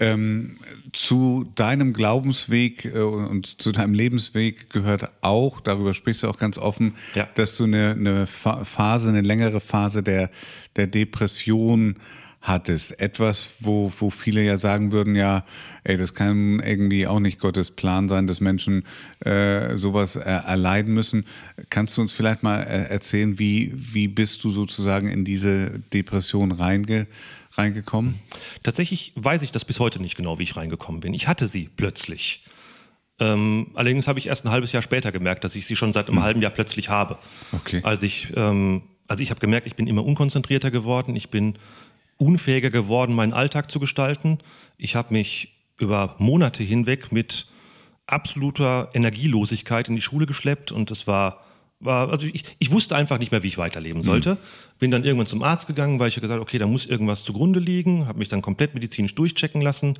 Ähm, 0.00 0.56
zu 0.92 1.50
deinem 1.54 1.92
Glaubensweg 1.92 2.84
äh, 2.86 2.98
und 2.98 3.60
zu 3.60 3.72
deinem 3.72 3.94
Lebensweg 3.94 4.70
gehört 4.70 5.10
auch, 5.20 5.60
darüber 5.60 5.94
sprichst 5.94 6.22
du 6.22 6.28
auch 6.28 6.38
ganz 6.38 6.58
offen, 6.58 6.94
ja. 7.14 7.28
dass 7.34 7.56
du 7.56 7.64
eine, 7.64 7.90
eine, 7.90 8.26
Phase, 8.26 9.08
eine 9.08 9.20
längere 9.20 9.60
Phase 9.60 10.02
der, 10.02 10.30
der 10.76 10.86
Depression 10.86 11.96
hattest. 12.44 13.00
Etwas, 13.00 13.54
wo, 13.60 13.90
wo 13.98 14.10
viele 14.10 14.42
ja 14.42 14.58
sagen 14.58 14.92
würden, 14.92 15.16
ja, 15.16 15.44
ey, 15.82 15.96
das 15.96 16.14
kann 16.14 16.60
irgendwie 16.60 17.06
auch 17.06 17.18
nicht 17.18 17.40
Gottes 17.40 17.70
Plan 17.70 18.08
sein, 18.08 18.26
dass 18.26 18.40
Menschen 18.40 18.84
äh, 19.20 19.76
sowas 19.76 20.16
äh, 20.16 20.20
erleiden 20.20 20.92
müssen. 20.92 21.24
Kannst 21.70 21.96
du 21.96 22.02
uns 22.02 22.12
vielleicht 22.12 22.42
mal 22.42 22.62
äh, 22.62 22.90
erzählen, 22.90 23.38
wie, 23.38 23.72
wie 23.74 24.08
bist 24.08 24.44
du 24.44 24.52
sozusagen 24.52 25.08
in 25.08 25.24
diese 25.24 25.80
Depression 25.92 26.52
reinge 26.52 27.06
reingekommen? 27.52 28.14
Tatsächlich 28.62 29.12
weiß 29.16 29.42
ich 29.42 29.52
das 29.52 29.64
bis 29.64 29.80
heute 29.80 30.00
nicht 30.00 30.16
genau, 30.16 30.38
wie 30.38 30.42
ich 30.42 30.56
reingekommen 30.56 31.00
bin. 31.00 31.14
Ich 31.14 31.26
hatte 31.28 31.46
sie 31.46 31.70
plötzlich. 31.74 32.44
Ähm, 33.20 33.68
allerdings 33.74 34.08
habe 34.08 34.18
ich 34.18 34.26
erst 34.26 34.44
ein 34.44 34.50
halbes 34.50 34.72
Jahr 34.72 34.82
später 34.82 35.12
gemerkt, 35.12 35.44
dass 35.44 35.54
ich 35.54 35.66
sie 35.66 35.76
schon 35.76 35.92
seit 35.92 36.08
einem 36.08 36.18
hm. 36.18 36.24
halben 36.24 36.42
Jahr 36.42 36.50
plötzlich 36.50 36.88
habe. 36.88 37.16
Okay. 37.52 37.80
Als 37.84 38.02
ich, 38.02 38.32
ähm, 38.36 38.82
also 39.06 39.22
ich 39.22 39.30
habe 39.30 39.40
gemerkt, 39.40 39.66
ich 39.66 39.76
bin 39.76 39.86
immer 39.86 40.04
unkonzentrierter 40.04 40.70
geworden, 40.70 41.14
ich 41.14 41.30
bin 41.30 41.56
unfähiger 42.16 42.70
geworden, 42.70 43.14
meinen 43.14 43.32
Alltag 43.32 43.70
zu 43.70 43.80
gestalten. 43.80 44.38
Ich 44.76 44.94
habe 44.94 45.12
mich 45.12 45.54
über 45.78 46.14
Monate 46.18 46.62
hinweg 46.62 47.12
mit 47.12 47.46
absoluter 48.06 48.90
Energielosigkeit 48.94 49.88
in 49.88 49.96
die 49.96 50.02
Schule 50.02 50.26
geschleppt 50.26 50.72
und 50.72 50.90
es 50.90 51.06
war 51.06 51.40
war, 51.80 52.10
also 52.10 52.26
ich, 52.26 52.44
ich 52.58 52.70
wusste 52.70 52.96
einfach 52.96 53.18
nicht 53.18 53.30
mehr, 53.30 53.42
wie 53.42 53.48
ich 53.48 53.58
weiterleben 53.58 54.02
sollte. 54.02 54.34
Mhm. 54.34 54.38
Bin 54.78 54.90
dann 54.90 55.04
irgendwann 55.04 55.26
zum 55.26 55.42
Arzt 55.42 55.66
gegangen, 55.66 55.98
weil 55.98 56.08
ich 56.08 56.18
gesagt 56.18 56.40
okay, 56.40 56.56
da 56.56 56.66
muss 56.66 56.86
irgendwas 56.86 57.24
zugrunde 57.24 57.60
liegen, 57.60 58.06
habe 58.06 58.18
mich 58.18 58.28
dann 58.28 58.42
komplett 58.42 58.74
medizinisch 58.74 59.14
durchchecken 59.14 59.60
lassen 59.60 59.98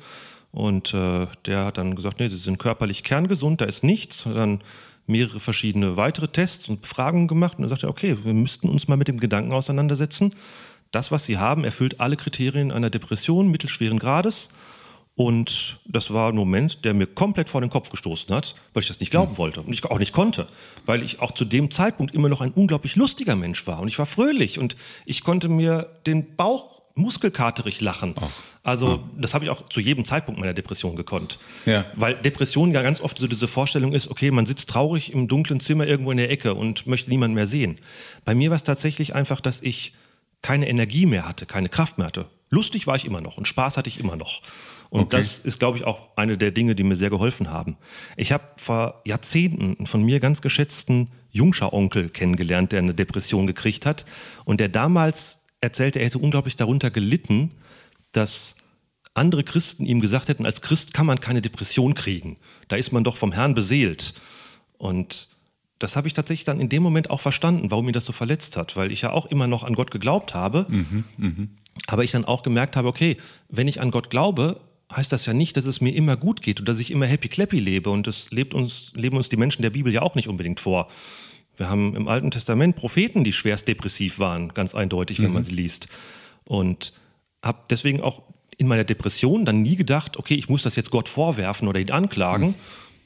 und 0.51 0.93
äh, 0.93 1.27
der 1.45 1.65
hat 1.65 1.77
dann 1.77 1.95
gesagt, 1.95 2.19
nee, 2.19 2.27
Sie 2.27 2.37
sind 2.37 2.57
körperlich 2.59 3.03
kerngesund, 3.03 3.61
da 3.61 3.65
ist 3.65 3.83
nichts. 3.83 4.25
Hat 4.25 4.35
dann 4.35 4.61
mehrere 5.07 5.39
verschiedene 5.39 5.97
weitere 5.97 6.27
Tests 6.27 6.67
und 6.67 6.81
Befragungen 6.81 7.27
gemacht 7.27 7.57
und 7.57 7.63
dann 7.63 7.69
sagte 7.69 7.87
er, 7.87 7.89
okay, 7.89 8.17
wir 8.23 8.33
müssten 8.33 8.69
uns 8.69 8.87
mal 8.87 8.95
mit 8.95 9.07
dem 9.07 9.19
Gedanken 9.19 9.51
auseinandersetzen. 9.51 10.33
Das, 10.95 11.11
was 11.11 11.25
Sie 11.25 11.37
haben, 11.37 11.65
erfüllt 11.65 11.99
alle 11.99 12.15
Kriterien 12.15 12.71
einer 12.71 12.89
Depression 12.89 13.51
mittelschweren 13.51 13.99
Grades. 13.99 14.47
Und 15.15 15.77
das 15.85 16.13
war 16.13 16.29
ein 16.29 16.37
Moment, 16.37 16.85
der 16.85 16.93
mir 16.93 17.05
komplett 17.05 17.49
vor 17.49 17.59
den 17.59 17.69
Kopf 17.69 17.89
gestoßen 17.89 18.33
hat, 18.33 18.55
weil 18.73 18.81
ich 18.81 18.87
das 18.87 19.01
nicht 19.01 19.09
glauben 19.09 19.31
hm. 19.31 19.37
wollte 19.37 19.59
und 19.59 19.73
ich 19.73 19.83
auch 19.83 19.99
nicht 19.99 20.13
konnte, 20.13 20.47
weil 20.85 21.03
ich 21.03 21.19
auch 21.19 21.33
zu 21.33 21.43
dem 21.43 21.69
Zeitpunkt 21.69 22.15
immer 22.15 22.29
noch 22.29 22.39
ein 22.39 22.51
unglaublich 22.51 22.95
lustiger 22.95 23.35
Mensch 23.35 23.67
war 23.67 23.81
und 23.81 23.89
ich 23.89 23.99
war 23.99 24.05
fröhlich 24.05 24.57
und 24.57 24.77
ich 25.05 25.25
konnte 25.25 25.49
mir 25.49 25.99
den 26.05 26.37
Bauch 26.37 26.81
muskelkaterig 26.95 27.81
lachen. 27.81 28.15
Ach. 28.17 28.29
Also 28.63 29.03
das 29.17 29.33
habe 29.33 29.43
ich 29.43 29.51
auch 29.51 29.67
zu 29.67 29.81
jedem 29.81 30.05
Zeitpunkt 30.05 30.39
meiner 30.39 30.53
Depression 30.53 30.95
gekonnt. 30.95 31.39
Ja. 31.65 31.85
Weil 31.95 32.15
Depression 32.15 32.71
ja 32.71 32.81
ganz 32.83 33.01
oft 33.01 33.19
so 33.19 33.27
diese 33.27 33.49
Vorstellung 33.49 33.91
ist, 33.91 34.09
okay, 34.09 34.31
man 34.31 34.45
sitzt 34.45 34.69
traurig 34.69 35.11
im 35.11 35.27
dunklen 35.27 35.59
Zimmer 35.59 35.85
irgendwo 35.85 36.11
in 36.11 36.17
der 36.17 36.31
Ecke 36.31 36.53
und 36.53 36.87
möchte 36.87 37.09
niemanden 37.09 37.35
mehr 37.35 37.47
sehen. 37.47 37.79
Bei 38.23 38.33
mir 38.33 38.49
war 38.49 38.55
es 38.55 38.63
tatsächlich 38.63 39.13
einfach, 39.13 39.41
dass 39.41 39.61
ich 39.61 39.93
keine 40.45 40.69
Energie 40.69 41.07
mehr 41.07 41.27
hatte, 41.27 41.47
keine 41.47 41.69
Kraft 41.69 41.97
mehr 41.97 42.05
hatte. 42.05 42.27
Lustig 42.51 42.85
war 42.85 42.95
ich 42.95 43.05
immer 43.05 43.19
noch 43.19 43.39
und 43.39 43.47
Spaß 43.47 43.77
hatte 43.77 43.89
ich 43.89 43.99
immer 43.99 44.15
noch. 44.15 44.43
Und 44.91 45.01
okay. 45.01 45.17
das 45.17 45.39
ist, 45.39 45.57
glaube 45.57 45.79
ich, 45.79 45.85
auch 45.85 46.15
eine 46.15 46.37
der 46.37 46.51
Dinge, 46.51 46.75
die 46.75 46.83
mir 46.83 46.95
sehr 46.95 47.09
geholfen 47.09 47.49
haben. 47.49 47.77
Ich 48.15 48.31
habe 48.31 48.43
vor 48.57 49.01
Jahrzehnten 49.05 49.75
einen 49.75 49.87
von 49.87 50.03
mir 50.03 50.19
ganz 50.19 50.43
geschätzten 50.43 51.09
Jungscher-Onkel 51.31 52.09
kennengelernt, 52.09 52.73
der 52.73 52.79
eine 52.79 52.93
Depression 52.93 53.47
gekriegt 53.47 53.87
hat 53.87 54.05
und 54.45 54.59
der 54.59 54.69
damals 54.69 55.39
erzählte, 55.61 55.97
er 55.97 56.05
hätte 56.05 56.19
unglaublich 56.19 56.55
darunter 56.55 56.91
gelitten, 56.91 57.55
dass 58.11 58.55
andere 59.15 59.43
Christen 59.43 59.87
ihm 59.87 59.99
gesagt 59.99 60.29
hätten, 60.29 60.45
als 60.45 60.61
Christ 60.61 60.93
kann 60.93 61.07
man 61.07 61.19
keine 61.19 61.41
Depression 61.41 61.95
kriegen. 61.95 62.37
Da 62.67 62.75
ist 62.75 62.91
man 62.91 63.03
doch 63.03 63.17
vom 63.17 63.31
Herrn 63.31 63.55
beseelt. 63.55 64.13
Und 64.77 65.27
das 65.79 65.95
habe 65.95 66.07
ich 66.07 66.13
tatsächlich 66.13 66.45
dann 66.45 66.59
in 66.59 66.69
dem 66.69 66.83
Moment 66.83 67.09
auch 67.09 67.19
verstanden, 67.19 67.71
warum 67.71 67.87
ihn 67.87 67.93
das 67.93 68.05
so 68.05 68.13
verletzt 68.13 68.55
hat, 68.57 68.75
weil 68.75 68.91
ich 68.91 69.01
ja 69.01 69.11
auch 69.11 69.25
immer 69.25 69.47
noch 69.47 69.63
an 69.63 69.73
Gott 69.73 69.91
geglaubt 69.91 70.33
habe, 70.33 70.65
mhm, 70.69 71.03
mh. 71.17 71.47
aber 71.87 72.03
ich 72.03 72.11
dann 72.11 72.25
auch 72.25 72.43
gemerkt 72.43 72.75
habe, 72.75 72.87
okay, 72.87 73.17
wenn 73.49 73.67
ich 73.67 73.81
an 73.81 73.91
Gott 73.91 74.09
glaube, 74.09 74.61
heißt 74.93 75.11
das 75.11 75.25
ja 75.25 75.33
nicht, 75.33 75.57
dass 75.57 75.65
es 75.65 75.81
mir 75.81 75.93
immer 75.93 76.15
gut 76.15 76.41
geht 76.41 76.59
und 76.59 76.69
dass 76.69 76.79
ich 76.79 76.91
immer 76.91 77.05
happy 77.07 77.27
clappy 77.27 77.59
lebe. 77.59 77.89
Und 77.89 78.07
das 78.07 78.31
lebt 78.31 78.53
uns, 78.53 78.91
leben 78.95 79.17
uns 79.17 79.29
die 79.29 79.37
Menschen 79.37 79.61
der 79.61 79.71
Bibel 79.71 79.91
ja 79.91 80.01
auch 80.01 80.15
nicht 80.15 80.27
unbedingt 80.27 80.59
vor. 80.59 80.87
Wir 81.57 81.69
haben 81.69 81.95
im 81.95 82.07
Alten 82.07 82.31
Testament 82.31 82.75
Propheten, 82.75 83.23
die 83.23 83.33
schwerst 83.33 83.67
depressiv 83.67 84.19
waren, 84.19 84.53
ganz 84.53 84.75
eindeutig, 84.75 85.19
wenn 85.19 85.27
mhm. 85.27 85.33
man 85.33 85.43
sie 85.43 85.55
liest. 85.55 85.87
Und 86.47 86.93
habe 87.41 87.59
deswegen 87.69 88.01
auch 88.01 88.23
in 88.57 88.67
meiner 88.67 88.83
Depression 88.83 89.45
dann 89.45 89.61
nie 89.61 89.75
gedacht, 89.75 90.17
okay, 90.17 90.35
ich 90.35 90.49
muss 90.49 90.63
das 90.63 90.75
jetzt 90.75 90.91
Gott 90.91 91.09
vorwerfen 91.09 91.67
oder 91.67 91.79
ihn 91.79 91.91
anklagen. 91.91 92.49
Mhm. 92.49 92.55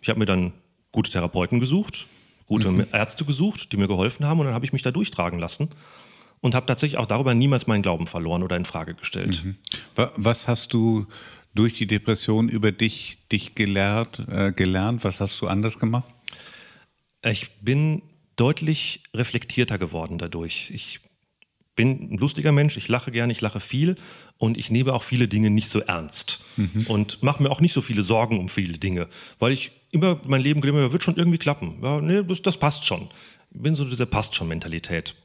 Ich 0.01 0.09
habe 0.09 0.19
mir 0.19 0.25
dann 0.25 0.53
gute 0.91 1.11
Therapeuten 1.11 1.59
gesucht, 1.59 2.07
gute 2.49 2.69
mhm. 2.69 2.85
Ärzte 2.91 3.23
gesucht, 3.23 3.71
die 3.71 3.77
mir 3.77 3.87
geholfen 3.87 4.25
haben 4.25 4.39
und 4.39 4.47
dann 4.47 4.55
habe 4.55 4.65
ich 4.65 4.73
mich 4.73 4.81
da 4.81 4.91
durchtragen 4.91 5.39
lassen 5.39 5.69
und 6.41 6.55
habe 6.55 6.65
tatsächlich 6.65 6.97
auch 6.97 7.05
darüber 7.05 7.33
niemals 7.33 7.67
meinen 7.67 7.83
Glauben 7.83 8.07
verloren 8.07 8.43
oder 8.43 8.57
in 8.57 8.65
Frage 8.65 8.95
gestellt. 8.95 9.41
Mhm. 9.43 9.55
Was 9.95 10.47
hast 10.47 10.73
du 10.73 11.05
durch 11.53 11.73
die 11.73 11.87
Depression 11.87 12.49
über 12.49 12.71
dich, 12.71 13.19
dich 13.31 13.55
gelehrt, 13.55 14.25
äh, 14.27 14.51
gelernt? 14.51 15.03
Was 15.03 15.19
hast 15.21 15.39
du 15.41 15.47
anders 15.47 15.79
gemacht? 15.79 16.09
Ich 17.23 17.49
bin 17.61 18.01
deutlich 18.35 19.03
reflektierter 19.13 19.77
geworden 19.77 20.17
dadurch. 20.17 20.71
Ich 20.73 21.01
bin 21.75 22.13
ein 22.13 22.17
lustiger 22.17 22.51
Mensch, 22.51 22.77
ich 22.77 22.87
lache 22.87 23.11
gerne, 23.11 23.31
ich 23.31 23.41
lache 23.41 23.59
viel 23.59 23.95
und 24.37 24.57
ich 24.57 24.71
nehme 24.71 24.93
auch 24.93 25.03
viele 25.03 25.27
Dinge 25.27 25.49
nicht 25.49 25.69
so 25.69 25.81
ernst 25.81 26.43
mhm. 26.57 26.85
und 26.87 27.21
mache 27.21 27.43
mir 27.43 27.51
auch 27.51 27.61
nicht 27.61 27.73
so 27.73 27.81
viele 27.81 28.01
Sorgen 28.01 28.39
um 28.39 28.49
viele 28.49 28.77
Dinge, 28.77 29.07
weil 29.37 29.51
ich 29.51 29.71
immer 29.91 30.19
mein 30.25 30.41
Leben 30.41 30.61
glaube, 30.61 30.91
wird 30.91 31.03
schon 31.03 31.17
irgendwie 31.17 31.37
klappen. 31.37 31.79
Ja, 31.81 32.01
nee, 32.01 32.23
das, 32.23 32.41
das 32.41 32.57
passt 32.57 32.85
schon. 32.85 33.09
Ich 33.51 33.61
bin 33.61 33.75
so 33.75 33.85
diese 33.85 34.05
passt 34.05 34.35
schon 34.35 34.47
Mentalität. 34.47 35.15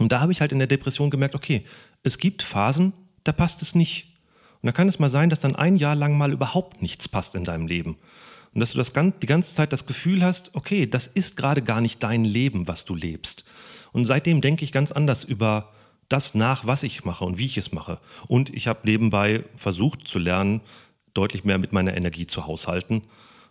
Und 0.00 0.12
da 0.12 0.20
habe 0.20 0.32
ich 0.32 0.40
halt 0.40 0.52
in 0.52 0.58
der 0.58 0.68
Depression 0.68 1.10
gemerkt, 1.10 1.34
okay, 1.34 1.64
es 2.02 2.18
gibt 2.18 2.42
Phasen, 2.42 2.92
da 3.24 3.32
passt 3.32 3.62
es 3.62 3.74
nicht. 3.74 4.14
Und 4.62 4.66
da 4.66 4.72
kann 4.72 4.88
es 4.88 4.98
mal 4.98 5.10
sein, 5.10 5.30
dass 5.30 5.40
dann 5.40 5.56
ein 5.56 5.76
Jahr 5.76 5.94
lang 5.94 6.16
mal 6.16 6.32
überhaupt 6.32 6.82
nichts 6.82 7.08
passt 7.08 7.34
in 7.34 7.44
deinem 7.44 7.66
Leben. 7.66 7.96
Und 8.54 8.60
dass 8.60 8.72
du 8.72 8.78
das 8.78 8.92
ganz, 8.92 9.16
die 9.20 9.26
ganze 9.26 9.54
Zeit 9.54 9.72
das 9.72 9.86
Gefühl 9.86 10.22
hast, 10.22 10.54
okay, 10.54 10.86
das 10.86 11.06
ist 11.06 11.36
gerade 11.36 11.62
gar 11.62 11.80
nicht 11.80 12.02
dein 12.02 12.24
Leben, 12.24 12.66
was 12.66 12.84
du 12.84 12.94
lebst. 12.94 13.44
Und 13.92 14.04
seitdem 14.04 14.40
denke 14.40 14.64
ich 14.64 14.72
ganz 14.72 14.90
anders 14.90 15.24
über 15.24 15.72
das 16.08 16.34
nach, 16.34 16.66
was 16.66 16.82
ich 16.82 17.04
mache 17.04 17.24
und 17.24 17.38
wie 17.38 17.46
ich 17.46 17.58
es 17.58 17.72
mache. 17.72 18.00
Und 18.26 18.50
ich 18.50 18.66
habe 18.66 18.80
nebenbei 18.84 19.44
versucht 19.54 20.08
zu 20.08 20.18
lernen, 20.18 20.62
deutlich 21.14 21.44
mehr 21.44 21.58
mit 21.58 21.72
meiner 21.72 21.96
Energie 21.96 22.26
zu 22.26 22.46
haushalten 22.46 23.02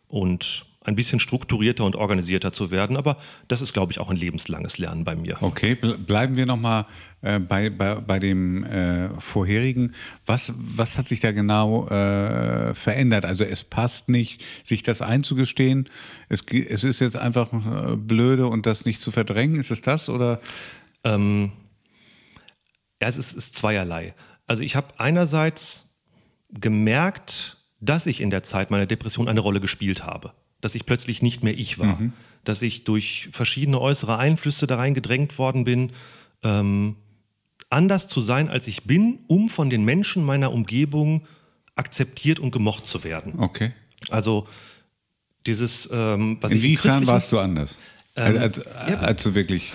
und 0.08 0.66
ein 0.88 0.96
bisschen 0.96 1.20
strukturierter 1.20 1.84
und 1.84 1.98
organisierter 1.98 2.54
zu 2.54 2.72
werden. 2.72 2.96
Aber 2.96 3.18
das 3.50 3.60
ist, 3.60 3.74
glaube 3.74 3.92
ich, 3.92 4.00
auch 4.00 4.10
ein 4.10 4.16
lebenslanges 4.16 4.78
Lernen 4.78 5.04
bei 5.04 5.16
mir. 5.16 5.38
Okay, 5.42 5.76
bleiben 5.76 6.38
wir 6.38 6.46
nochmal 6.46 6.86
äh, 7.22 7.40
bei, 7.40 7.70
bei, 7.70 7.96
bei 7.96 8.20
dem 8.20 8.64
äh, 8.64 9.10
vorherigen. 9.20 9.94
Was, 10.26 10.54
was 10.56 10.98
hat 10.98 11.10
sich 11.10 11.20
da 11.20 11.34
genau 11.34 11.88
äh, 11.90 12.74
verändert? 12.74 13.26
Also 13.26 13.44
es 13.44 13.66
passt 13.66 14.08
nicht, 14.08 14.46
sich 14.64 14.82
das 14.82 15.02
einzugestehen. 15.02 15.90
Es, 16.30 16.42
es 16.50 16.86
ist 16.86 17.02
jetzt 17.02 17.18
einfach 17.18 17.52
äh, 17.52 17.98
blöde 17.98 18.48
und 18.48 18.66
das 18.66 18.86
nicht 18.86 19.02
zu 19.02 19.12
verdrängen. 19.12 19.60
Ist 19.60 19.72
es 19.72 19.82
das 19.82 20.08
oder? 20.08 20.40
Ähm, 21.04 21.52
ja, 23.02 23.10
es 23.10 23.18
ist, 23.18 23.34
ist 23.34 23.56
zweierlei. 23.56 24.16
Also 24.48 24.64
ich 24.64 24.78
habe 24.78 24.88
einerseits 25.00 25.84
gemerkt, 26.50 27.57
dass 27.80 28.06
ich 28.06 28.22
in 28.22 28.30
der 28.30 28.44
Zeit 28.44 28.72
meiner 28.72 28.86
Depression 28.86 29.28
eine 29.28 29.40
Rolle 29.40 29.60
gespielt 29.60 30.04
habe 30.04 30.34
dass 30.62 30.76
ich 30.76 30.86
plötzlich 30.86 31.22
nicht 31.22 31.44
mehr 31.44 31.58
ich 31.58 31.80
war, 31.80 32.00
mhm. 32.00 32.14
dass 32.44 32.62
ich 32.62 32.84
durch 32.84 33.30
verschiedene 33.32 33.80
äußere 33.80 34.18
Einflüsse 34.18 34.68
da 34.68 34.78
rein 34.78 34.94
gedrängt 34.94 35.38
worden 35.38 35.64
bin, 35.64 35.92
ähm, 36.44 36.96
anders 37.70 38.08
zu 38.08 38.22
sein, 38.22 38.50
als 38.50 38.68
ich 38.68 38.84
bin, 38.84 39.20
um 39.28 39.50
von 39.50 39.70
den 39.70 39.84
Menschen 39.84 40.24
meiner 40.24 40.52
Umgebung 40.52 41.28
akzeptiert 41.76 42.40
und 42.40 42.52
gemocht 42.52 42.86
zu 42.86 43.04
werden. 43.04 43.34
Okay. 43.38 43.74
Also 44.10 44.48
dieses, 45.46 45.88
ähm, 45.92 46.38
was 46.42 46.52
Inwiefern 46.52 47.06
warst 47.06 47.32
du 47.32 47.40
anders? 47.40 47.78
Ähm, 48.16 48.38
als, 48.38 48.60
als, 48.60 48.90
ja, 48.90 49.00
als 49.00 49.24
du 49.24 49.36
wirklich 49.36 49.72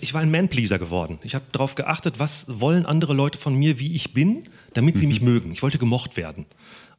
ich 0.00 0.14
war 0.14 0.20
ein 0.20 0.30
Manpleaser 0.30 0.78
geworden. 0.78 1.18
Ich 1.22 1.34
habe 1.34 1.44
darauf 1.52 1.74
geachtet, 1.74 2.18
was 2.18 2.46
wollen 2.48 2.86
andere 2.86 3.14
Leute 3.14 3.38
von 3.38 3.54
mir, 3.54 3.78
wie 3.78 3.94
ich 3.94 4.12
bin, 4.12 4.48
damit 4.74 4.96
sie 4.96 5.02
mhm. 5.02 5.08
mich 5.08 5.20
mögen. 5.20 5.52
Ich 5.52 5.62
wollte 5.62 5.78
gemocht 5.78 6.16
werden. 6.16 6.46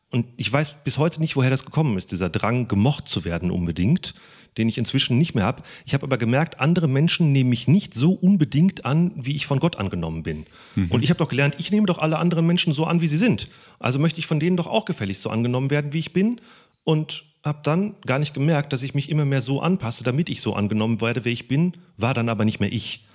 Und 0.10 0.26
ich 0.38 0.52
weiß 0.52 0.84
bis 0.84 0.98
heute 0.98 1.20
nicht, 1.20 1.36
woher 1.36 1.50
das 1.50 1.66
gekommen 1.66 1.98
ist, 1.98 2.12
dieser 2.12 2.30
Drang, 2.30 2.68
gemocht 2.68 3.08
zu 3.08 3.26
werden 3.26 3.52
unbedingt, 3.52 4.14
den 4.58 4.70
ich 4.70 4.78
inzwischen 4.78 5.18
nicht 5.18 5.36
mehr 5.36 5.44
habe. 5.44 5.64
Ich 5.86 5.94
habe 5.94 6.04
aber 6.04 6.18
gemerkt, 6.18 6.60
andere 6.60 6.88
Menschen 6.88 7.32
nehmen 7.32 7.50
mich 7.50 7.68
nicht 7.68 7.94
so 7.94 8.14
unbedingt 8.14 8.86
an, 8.86 9.12
wie 9.16 9.36
ich 9.36 9.46
von 9.46 9.60
Gott 9.60 9.76
angenommen 9.76 10.24
bin. 10.24 10.46
Mhm. 10.76 10.92
Und 10.92 11.04
ich 11.04 11.10
habe 11.10 11.18
doch 11.18 11.28
gelernt, 11.28 11.56
ich 11.60 11.72
nehme 11.72 11.86
doch 11.86 11.98
alle 11.98 12.18
anderen 12.18 12.48
Menschen 12.48 12.74
so 12.74 12.86
an, 12.86 13.02
wie 13.02 13.08
sie 13.08 13.18
sind. 13.18 13.50
Also 13.80 14.00
möchte 14.00 14.20
ich 14.20 14.28
von 14.28 14.40
denen 14.40 14.58
doch 14.58 14.68
auch 14.68 14.86
gefälligst 14.86 15.22
so 15.22 15.30
angenommen 15.30 15.70
werden, 15.70 15.94
wie 15.94 16.00
ich 16.00 16.14
bin. 16.14 16.40
Und 16.84 17.26
habe 17.44 17.60
dann 17.64 17.96
gar 18.06 18.20
nicht 18.20 18.34
gemerkt, 18.34 18.74
dass 18.74 18.84
ich 18.84 18.94
mich 18.94 19.10
immer 19.10 19.26
mehr 19.26 19.42
so 19.42 19.62
anpasse, 19.62 20.04
damit 20.04 20.30
ich 20.30 20.42
so 20.42 20.54
angenommen 20.54 21.02
werde, 21.02 21.26
wie 21.26 21.32
ich 21.32 21.48
bin, 21.48 21.74
war 21.98 22.14
dann 22.14 22.30
aber 22.30 22.46
nicht 22.46 22.60
mehr 22.60 22.72
ich. 22.72 23.06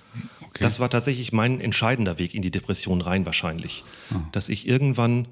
Okay. 0.41 0.63
Das 0.63 0.79
war 0.79 0.89
tatsächlich 0.89 1.31
mein 1.33 1.59
entscheidender 1.59 2.19
Weg 2.19 2.35
in 2.35 2.41
die 2.41 2.51
Depression 2.51 3.01
rein 3.01 3.25
wahrscheinlich. 3.25 3.83
Ah. 4.11 4.21
Dass 4.31 4.49
ich 4.49 4.67
irgendwann 4.67 5.27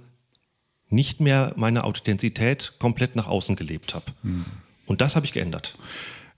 nicht 0.92 1.20
mehr 1.20 1.54
meine 1.56 1.84
Authentizität 1.84 2.74
komplett 2.80 3.16
nach 3.16 3.28
außen 3.28 3.56
gelebt 3.56 3.94
habe. 3.94 4.06
Mhm. 4.24 4.46
Und 4.86 5.02
das 5.02 5.16
habe 5.16 5.26
ich 5.26 5.34
geändert. 5.34 5.76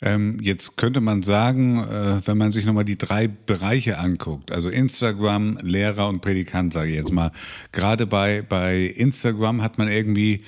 Ähm, 0.01 0.39
jetzt 0.41 0.75
könnte 0.75 0.99
man 0.99 1.23
sagen, 1.23 1.79
äh, 1.79 2.21
wenn 2.25 2.37
man 2.37 2.51
sich 2.51 2.65
nochmal 2.65 2.83
die 2.83 2.97
drei 2.97 3.27
Bereiche 3.27 3.97
anguckt, 3.97 4.51
also 4.51 4.69
Instagram, 4.69 5.57
Lehrer 5.61 6.09
und 6.09 6.21
Predikant, 6.21 6.73
sage 6.73 6.89
ich 6.89 6.97
jetzt 6.97 7.11
mal, 7.11 7.31
gerade 7.71 8.05
bei, 8.05 8.41
bei 8.41 8.81
Instagram 8.81 9.61
hat 9.61 9.77
man 9.77 9.87
irgendwie 9.87 10.43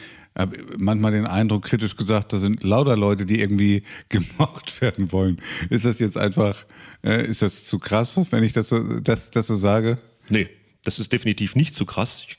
manchmal 0.77 1.13
den 1.13 1.25
Eindruck, 1.25 1.63
kritisch 1.63 1.95
gesagt, 1.95 2.33
da 2.33 2.37
sind 2.37 2.63
lauter 2.63 2.97
Leute, 2.97 3.25
die 3.25 3.39
irgendwie 3.39 3.83
gemocht 4.09 4.81
werden 4.81 5.11
wollen. 5.11 5.37
Ist 5.69 5.85
das 5.85 5.99
jetzt 5.99 6.17
einfach, 6.17 6.65
äh, 7.03 7.25
ist 7.25 7.41
das 7.41 7.63
zu 7.63 7.79
krass, 7.79 8.19
wenn 8.31 8.43
ich 8.43 8.53
das 8.53 8.69
so, 8.69 8.99
das, 8.99 9.31
das 9.31 9.47
so 9.47 9.55
sage? 9.55 9.97
Nee, 10.29 10.49
das 10.83 10.99
ist 10.99 11.13
definitiv 11.13 11.55
nicht 11.55 11.73
zu 11.73 11.85
krass. 11.85 12.25
Ich 12.27 12.37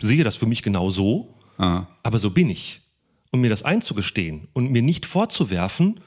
sehe 0.00 0.24
das 0.24 0.36
für 0.36 0.46
mich 0.46 0.62
genau 0.62 0.90
so, 0.90 1.34
ah. 1.58 1.86
aber 2.02 2.18
so 2.18 2.30
bin 2.30 2.50
ich. 2.50 2.82
Und 3.30 3.40
mir 3.40 3.50
das 3.50 3.62
einzugestehen 3.62 4.48
und 4.54 4.70
mir 4.70 4.82
nicht 4.82 5.04
vorzuwerfen, 5.04 6.00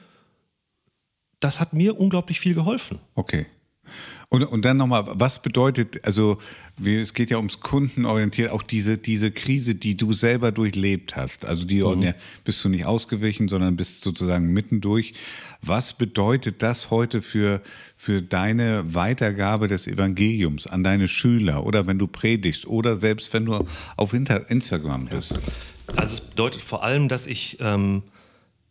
das 1.40 1.60
hat 1.60 1.72
mir 1.72 1.98
unglaublich 1.98 2.40
viel 2.40 2.54
geholfen. 2.54 2.98
Okay. 3.14 3.46
Und, 4.32 4.44
und 4.44 4.64
dann 4.64 4.78
nochmal, 4.78 5.04
was 5.08 5.42
bedeutet, 5.42 6.06
also 6.06 6.38
wie, 6.78 6.96
es 6.96 7.12
geht 7.12 7.30
ja 7.30 7.36
ums 7.36 7.60
Kundenorientiert, 7.60 8.50
auch 8.50 8.62
diese, 8.62 8.96
diese 8.96 9.30
Krise, 9.30 9.74
die 9.74 9.94
du 9.94 10.14
selber 10.14 10.52
durchlebt 10.52 11.16
hast. 11.16 11.44
Also 11.44 11.66
die 11.66 11.82
mhm. 11.82 12.00
ja, 12.00 12.14
bist 12.42 12.64
du 12.64 12.70
nicht 12.70 12.86
ausgewichen, 12.86 13.48
sondern 13.48 13.76
bist 13.76 14.02
sozusagen 14.02 14.50
mittendurch. 14.54 15.12
Was 15.60 15.92
bedeutet 15.92 16.62
das 16.62 16.88
heute 16.88 17.20
für, 17.20 17.60
für 17.98 18.22
deine 18.22 18.94
Weitergabe 18.94 19.68
des 19.68 19.86
Evangeliums 19.86 20.66
an 20.66 20.82
deine 20.82 21.08
Schüler 21.08 21.66
oder 21.66 21.86
wenn 21.86 21.98
du 21.98 22.06
predigst 22.06 22.66
oder 22.66 22.96
selbst 22.96 23.34
wenn 23.34 23.44
du 23.44 23.66
auf 23.98 24.14
Instagram 24.14 25.08
bist? 25.10 25.42
Also 25.94 26.14
es 26.14 26.22
bedeutet 26.22 26.62
vor 26.62 26.82
allem, 26.82 27.10
dass 27.10 27.26
ich 27.26 27.58
ähm, 27.60 28.02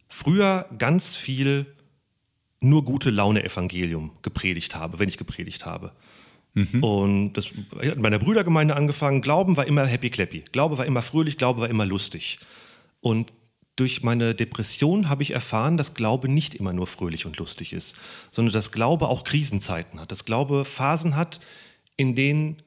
früher 0.10 0.66
ganz 0.80 1.14
viel 1.14 1.68
nur 2.62 2.86
gute 2.86 3.10
Laune 3.10 3.44
Evangelium 3.44 4.12
gepredigt 4.22 4.76
habe, 4.76 5.00
wenn 5.00 5.10
ich 5.10 5.18
gepredigt 5.18 5.66
habe. 5.66 5.92
Mhm. 6.54 6.84
Und 6.84 7.34
das 7.34 7.48
hat 7.48 7.96
in 7.96 8.02
meiner 8.02 8.20
Brüdergemeinde 8.20 8.76
angefangen. 8.76 9.22
Glauben 9.22 9.58
war 9.58 9.66
immer 9.68 9.86
happy 9.86 10.10
clappy. 10.10 10.46
Glaube 10.52 10.78
war 10.78 10.86
immer 10.86 11.02
fröhlich, 11.02 11.38
Glaube 11.38 11.62
war 11.62 11.70
immer 11.70 11.86
lustig. 11.86 12.40
Und 13.00 13.34
durch 13.76 14.04
meine 14.04 14.36
Depression 14.36 15.10
habe 15.10 15.24
ich 15.24 15.32
erfahren, 15.32 15.78
dass 15.78 15.94
Glaube 15.94 16.30
nicht 16.30 16.54
immer 16.56 16.74
nur 16.74 16.88
fröhlich 16.88 17.26
und 17.26 17.38
lustig 17.38 17.74
ist, 17.74 17.98
sondern 18.30 18.54
dass 18.54 18.72
Glaube 18.72 19.08
auch 19.08 19.24
Krisenzeiten 19.24 20.00
hat, 20.00 20.12
dass 20.12 20.26
Glaube 20.26 20.66
Phasen 20.66 21.16
hat, 21.16 21.40
in 21.96 22.16
denen 22.16 22.62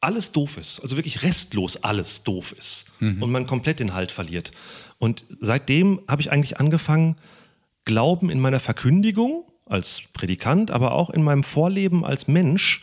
alles 0.00 0.32
doof 0.32 0.56
ist, 0.56 0.80
also 0.80 0.96
wirklich 0.96 1.22
restlos 1.22 1.76
alles 1.76 2.22
doof 2.22 2.54
ist 2.58 2.86
mhm. 3.00 3.22
und 3.22 3.30
man 3.30 3.46
komplett 3.46 3.80
den 3.80 3.92
Halt 3.92 4.10
verliert. 4.10 4.52
Und 4.98 5.26
seitdem 5.40 6.00
habe 6.08 6.22
ich 6.22 6.32
eigentlich 6.32 6.58
angefangen, 6.58 7.16
Glauben 7.90 8.30
in 8.30 8.38
meiner 8.38 8.60
Verkündigung 8.60 9.42
als 9.66 10.02
Predikant, 10.12 10.70
aber 10.70 10.92
auch 10.92 11.10
in 11.10 11.24
meinem 11.24 11.42
Vorleben 11.42 12.04
als 12.04 12.28
Mensch 12.28 12.82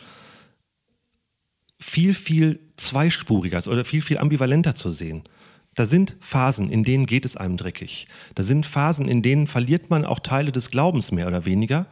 viel, 1.80 2.12
viel 2.12 2.60
zweispuriger 2.76 3.66
oder 3.68 3.86
viel, 3.86 4.02
viel 4.02 4.18
ambivalenter 4.18 4.74
zu 4.74 4.90
sehen. 4.90 5.22
Da 5.74 5.86
sind 5.86 6.14
Phasen, 6.20 6.68
in 6.68 6.84
denen 6.84 7.06
geht 7.06 7.24
es 7.24 7.38
einem 7.38 7.56
dreckig. 7.56 8.06
Da 8.34 8.42
sind 8.42 8.66
Phasen, 8.66 9.08
in 9.08 9.22
denen 9.22 9.46
verliert 9.46 9.88
man 9.88 10.04
auch 10.04 10.20
Teile 10.20 10.52
des 10.52 10.70
Glaubens 10.70 11.10
mehr 11.10 11.26
oder 11.26 11.46
weniger. 11.46 11.86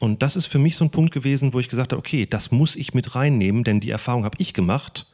Und 0.00 0.22
das 0.22 0.34
ist 0.34 0.46
für 0.46 0.58
mich 0.58 0.76
so 0.76 0.86
ein 0.86 0.90
Punkt 0.90 1.12
gewesen, 1.12 1.52
wo 1.52 1.60
ich 1.60 1.68
gesagt 1.68 1.92
habe, 1.92 2.00
okay, 2.00 2.24
das 2.24 2.50
muss 2.50 2.76
ich 2.76 2.94
mit 2.94 3.14
reinnehmen, 3.14 3.62
denn 3.62 3.80
die 3.80 3.90
Erfahrung 3.90 4.24
habe 4.24 4.38
ich 4.38 4.54
gemacht. 4.54 5.06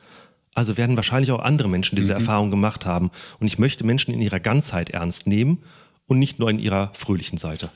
Also 0.55 0.77
werden 0.77 0.95
wahrscheinlich 0.95 1.33
auch 1.33 1.41
andere 1.41 1.69
Menschen 1.69 1.97
diese 1.97 2.13
mhm. 2.13 2.21
Erfahrung 2.21 2.51
gemacht 2.53 2.87
haben. 2.87 3.11
Und 3.41 3.49
ich 3.49 3.59
möchte 3.59 3.85
Menschen 3.85 4.15
in 4.15 4.21
ihrer 4.21 4.39
Ganzheit 4.39 4.91
ernst 4.91 5.27
nehmen 5.27 5.65
und 6.07 6.19
nicht 6.19 6.39
nur 6.39 6.51
in 6.51 6.59
ihrer 6.59 6.93
fröhlichen 6.95 7.39
Seite. 7.39 7.71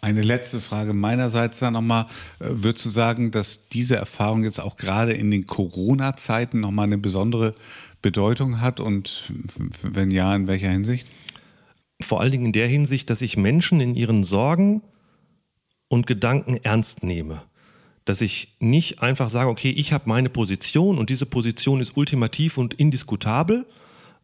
Eine 0.00 0.22
letzte 0.22 0.60
Frage 0.60 0.92
meinerseits 0.92 1.58
dann 1.58 1.72
nochmal. 1.72 2.06
Äh, 2.38 2.46
würdest 2.50 2.84
du 2.84 2.90
sagen, 2.90 3.30
dass 3.30 3.68
diese 3.68 3.96
Erfahrung 3.96 4.44
jetzt 4.44 4.60
auch 4.60 4.76
gerade 4.76 5.12
in 5.12 5.30
den 5.30 5.46
Corona-Zeiten 5.46 6.60
nochmal 6.60 6.86
eine 6.86 6.98
besondere 6.98 7.54
Bedeutung 8.02 8.60
hat 8.60 8.80
und 8.80 9.30
wenn 9.82 10.10
ja, 10.10 10.34
in 10.34 10.46
welcher 10.46 10.70
Hinsicht? 10.70 11.08
Vor 12.02 12.20
allen 12.20 12.32
Dingen 12.32 12.46
in 12.46 12.52
der 12.52 12.66
Hinsicht, 12.66 13.10
dass 13.10 13.20
ich 13.20 13.36
Menschen 13.36 13.80
in 13.80 13.94
ihren 13.94 14.24
Sorgen 14.24 14.82
und 15.88 16.06
Gedanken 16.06 16.56
ernst 16.56 17.02
nehme. 17.02 17.42
Dass 18.06 18.22
ich 18.22 18.56
nicht 18.58 19.02
einfach 19.02 19.28
sage, 19.28 19.50
okay, 19.50 19.70
ich 19.70 19.92
habe 19.92 20.08
meine 20.08 20.30
Position 20.30 20.98
und 20.98 21.10
diese 21.10 21.26
Position 21.26 21.80
ist 21.80 21.96
ultimativ 21.96 22.56
und 22.56 22.74
indiskutabel, 22.74 23.66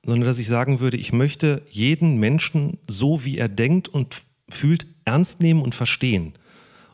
sondern 0.06 0.26
dass 0.26 0.38
ich 0.38 0.46
sagen 0.46 0.78
würde, 0.78 0.96
ich 0.96 1.12
möchte 1.12 1.62
jeden 1.68 2.18
Menschen 2.18 2.78
so, 2.86 3.24
wie 3.24 3.38
er 3.38 3.48
denkt 3.48 3.88
und 3.88 4.22
fühlt, 4.48 4.86
ernst 5.04 5.40
nehmen 5.40 5.60
und 5.60 5.74
verstehen. 5.74 6.34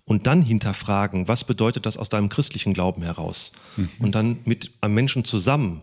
Und 0.05 0.27
dann 0.27 0.43
hinterfragen, 0.43 1.29
was 1.29 1.45
bedeutet 1.45 1.85
das 1.85 1.99
aus 1.99 2.09
deinem 2.09 2.31
christlichen 2.31 2.73
Glauben 2.73 3.03
heraus? 3.03 3.53
Mhm. 3.77 3.89
Und 4.01 4.15
dann 4.15 4.39
mit 4.47 4.73
einem 4.81 4.95
Menschen 4.95 5.25
zusammen 5.25 5.83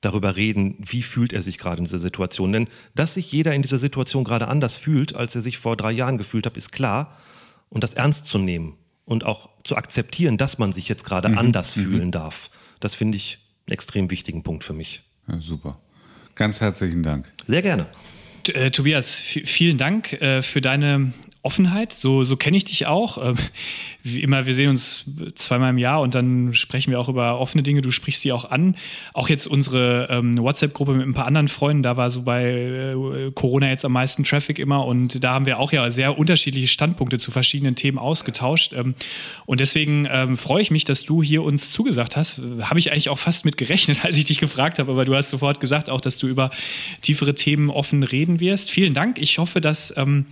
darüber 0.00 0.36
reden, 0.36 0.76
wie 0.78 1.02
fühlt 1.02 1.32
er 1.32 1.42
sich 1.42 1.58
gerade 1.58 1.78
in 1.78 1.84
dieser 1.84 1.98
Situation. 1.98 2.52
Denn 2.52 2.68
dass 2.94 3.14
sich 3.14 3.30
jeder 3.30 3.54
in 3.54 3.62
dieser 3.62 3.78
Situation 3.78 4.22
gerade 4.22 4.46
anders 4.46 4.76
fühlt, 4.76 5.14
als 5.16 5.34
er 5.34 5.42
sich 5.42 5.58
vor 5.58 5.76
drei 5.76 5.90
Jahren 5.90 6.16
gefühlt 6.16 6.46
hat, 6.46 6.56
ist 6.56 6.70
klar. 6.70 7.18
Und 7.70 7.82
das 7.82 7.92
ernst 7.92 8.26
zu 8.26 8.38
nehmen 8.38 8.76
und 9.04 9.24
auch 9.24 9.50
zu 9.64 9.76
akzeptieren, 9.76 10.38
dass 10.38 10.58
man 10.58 10.72
sich 10.72 10.88
jetzt 10.88 11.04
gerade 11.04 11.28
mhm. 11.28 11.38
anders 11.38 11.76
mhm. 11.76 11.82
fühlen 11.82 12.10
darf, 12.12 12.50
das 12.78 12.94
finde 12.94 13.16
ich 13.16 13.38
einen 13.66 13.74
extrem 13.74 14.10
wichtigen 14.10 14.44
Punkt 14.44 14.62
für 14.62 14.72
mich. 14.72 15.02
Ja, 15.26 15.40
super. 15.40 15.78
Ganz 16.34 16.60
herzlichen 16.60 17.02
Dank. 17.02 17.26
Sehr 17.46 17.62
gerne. 17.62 17.86
Äh, 18.48 18.70
Tobias, 18.70 19.16
vielen 19.16 19.78
Dank 19.78 20.12
äh, 20.14 20.42
für 20.42 20.60
deine 20.60 21.12
Offenheit. 21.44 21.92
So, 21.92 22.22
so 22.22 22.36
kenne 22.36 22.56
ich 22.56 22.64
dich 22.64 22.86
auch. 22.86 23.18
Ähm, 23.18 23.36
wie 24.04 24.22
immer, 24.22 24.46
wir 24.46 24.54
sehen 24.54 24.70
uns 24.70 25.04
zweimal 25.34 25.70
im 25.70 25.78
Jahr 25.78 26.00
und 26.00 26.14
dann 26.14 26.54
sprechen 26.54 26.92
wir 26.92 27.00
auch 27.00 27.08
über 27.08 27.40
offene 27.40 27.64
Dinge. 27.64 27.80
Du 27.80 27.90
sprichst 27.90 28.20
sie 28.20 28.30
auch 28.30 28.50
an. 28.50 28.76
Auch 29.12 29.28
jetzt 29.28 29.48
unsere 29.48 30.06
ähm, 30.08 30.38
WhatsApp-Gruppe 30.38 30.94
mit 30.94 31.06
ein 31.06 31.14
paar 31.14 31.26
anderen 31.26 31.48
Freunden, 31.48 31.82
da 31.82 31.96
war 31.96 32.10
so 32.10 32.22
bei 32.22 32.44
äh, 32.44 33.30
Corona 33.34 33.68
jetzt 33.68 33.84
am 33.84 33.92
meisten 33.92 34.22
Traffic 34.22 34.60
immer 34.60 34.86
und 34.86 35.22
da 35.22 35.34
haben 35.34 35.46
wir 35.46 35.58
auch 35.58 35.72
ja 35.72 35.90
sehr 35.90 36.16
unterschiedliche 36.16 36.68
Standpunkte 36.68 37.18
zu 37.18 37.32
verschiedenen 37.32 37.74
Themen 37.74 37.98
ausgetauscht. 37.98 38.72
Ähm, 38.72 38.94
und 39.44 39.58
deswegen 39.58 40.06
ähm, 40.10 40.36
freue 40.36 40.62
ich 40.62 40.70
mich, 40.70 40.84
dass 40.84 41.02
du 41.02 41.24
hier 41.24 41.42
uns 41.42 41.72
zugesagt 41.72 42.16
hast. 42.16 42.40
Habe 42.60 42.78
ich 42.78 42.92
eigentlich 42.92 43.08
auch 43.08 43.18
fast 43.18 43.44
mit 43.44 43.56
gerechnet, 43.56 44.04
als 44.04 44.16
ich 44.16 44.26
dich 44.26 44.38
gefragt 44.38 44.78
habe, 44.78 44.92
aber 44.92 45.04
du 45.04 45.16
hast 45.16 45.30
sofort 45.30 45.58
gesagt 45.58 45.90
auch, 45.90 46.00
dass 46.00 46.18
du 46.18 46.28
über 46.28 46.52
tiefere 47.00 47.34
Themen 47.34 47.68
offen 47.68 48.04
reden 48.04 48.38
wirst. 48.38 48.70
Vielen 48.70 48.94
Dank. 48.94 49.18
Ich 49.18 49.38
hoffe, 49.38 49.60
dass 49.60 49.92
ähm, 49.96 50.26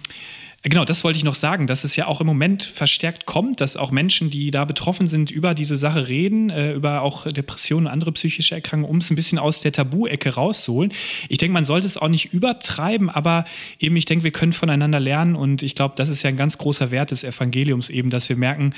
Genau, 0.62 0.84
das 0.84 1.04
wollte 1.04 1.16
ich 1.16 1.24
noch 1.24 1.36
sagen, 1.36 1.66
dass 1.66 1.84
es 1.84 1.96
ja 1.96 2.06
auch 2.06 2.20
im 2.20 2.26
Moment 2.26 2.62
verstärkt 2.62 3.24
kommt, 3.24 3.62
dass 3.62 3.78
auch 3.78 3.90
Menschen, 3.90 4.28
die 4.28 4.50
da 4.50 4.66
betroffen 4.66 5.06
sind, 5.06 5.30
über 5.30 5.54
diese 5.54 5.74
Sache 5.74 6.08
reden, 6.08 6.50
äh, 6.50 6.74
über 6.74 7.00
auch 7.00 7.26
Depressionen 7.26 7.86
und 7.86 7.92
andere 7.92 8.12
psychische 8.12 8.56
Erkrankungen, 8.56 8.90
um 8.90 8.98
es 8.98 9.10
ein 9.10 9.16
bisschen 9.16 9.38
aus 9.38 9.60
der 9.60 9.72
Tabu-Ecke 9.72 10.34
rauszuholen. 10.34 10.92
Ich 11.30 11.38
denke, 11.38 11.54
man 11.54 11.64
sollte 11.64 11.86
es 11.86 11.96
auch 11.96 12.08
nicht 12.08 12.34
übertreiben, 12.34 13.08
aber 13.08 13.46
eben, 13.78 13.96
ich 13.96 14.04
denke, 14.04 14.22
wir 14.22 14.32
können 14.32 14.52
voneinander 14.52 15.00
lernen 15.00 15.34
und 15.34 15.62
ich 15.62 15.74
glaube, 15.74 15.94
das 15.96 16.10
ist 16.10 16.22
ja 16.22 16.28
ein 16.28 16.36
ganz 16.36 16.58
großer 16.58 16.90
Wert 16.90 17.10
des 17.10 17.24
Evangeliums 17.24 17.88
eben, 17.88 18.10
dass 18.10 18.28
wir 18.28 18.36
merken, 18.36 18.74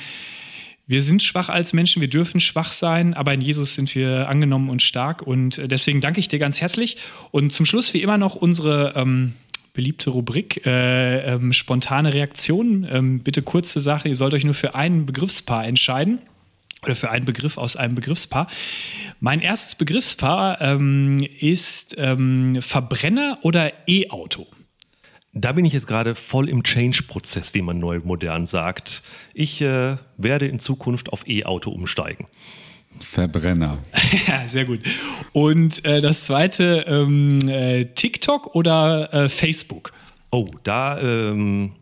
wir 0.87 1.03
sind 1.03 1.21
schwach 1.21 1.49
als 1.49 1.73
Menschen, 1.73 2.01
wir 2.01 2.09
dürfen 2.09 2.39
schwach 2.39 2.71
sein, 2.71 3.15
aber 3.15 3.35
in 3.35 3.41
Jesus 3.41 3.75
sind 3.75 3.93
wir 3.95 4.29
angenommen 4.29 4.69
und 4.69 4.83
stark. 4.83 5.23
Und 5.23 5.61
deswegen 5.65 6.01
danke 6.01 6.21
ich 6.21 6.29
dir 6.29 6.39
ganz 6.39 6.61
herzlich. 6.61 6.97
Und 7.31 7.53
zum 7.53 7.67
Schluss, 7.67 7.95
wie 7.95 8.03
immer, 8.03 8.19
noch 8.19 8.35
unsere 8.35 8.93
ähm, 8.97 9.35
beliebte 9.73 10.11
Rubrik, 10.11 10.67
äh, 10.67 11.35
ähm, 11.35 11.53
spontane 11.53 12.13
Reaktionen. 12.13 12.87
Ähm, 12.91 13.21
bitte 13.21 13.43
kurze 13.43 13.81
Sache, 13.81 14.09
ihr 14.09 14.15
sollt 14.15 14.35
euch 14.35 14.45
nur 14.45 14.55
für 14.55 14.75
ein 14.75 15.07
Begriffspaar 15.07 15.67
entscheiden 15.67 16.19
oder 16.83 16.95
für 16.95 17.11
einen 17.11 17.25
Begriff 17.25 17.59
aus 17.59 17.77
einem 17.77 17.95
Begriffspaar. 17.95 18.49
Mein 19.21 19.41
erstes 19.41 19.75
Begriffspaar 19.75 20.61
ähm, 20.61 21.27
ist 21.39 21.95
ähm, 21.97 22.59
Verbrenner 22.61 23.39
oder 23.43 23.73
E-Auto. 23.87 24.47
Da 25.35 25.53
bin 25.53 25.65
ich 25.65 25.73
jetzt 25.73 25.87
gerade 25.87 26.15
voll 26.15 26.49
im 26.49 26.63
Change-Prozess, 26.63 27.55
wie 27.55 27.63
man 27.63 27.79
neu 27.79 28.01
modern 28.05 28.45
sagt. 28.45 29.03
Ich 29.33 29.63
äh, 29.63 29.97
werde 30.19 30.47
in 30.47 30.59
Zukunft 30.59 31.11
auf 31.11 31.27
E-Auto 31.27 31.71
umsteigen. 31.71 32.27
Verbrenner. 33.01 33.79
ja, 34.27 34.47
sehr 34.47 34.65
gut. 34.65 34.81
Und 35.33 35.85
äh, 35.85 36.01
das 36.01 36.25
zweite, 36.25 36.85
ähm, 36.87 37.39
äh, 37.49 37.85
TikTok 37.87 38.55
oder 38.55 39.13
äh, 39.13 39.29
Facebook? 39.29 39.93
Oh, 40.31 40.49
da 40.63 41.01
ähm, 41.01 41.73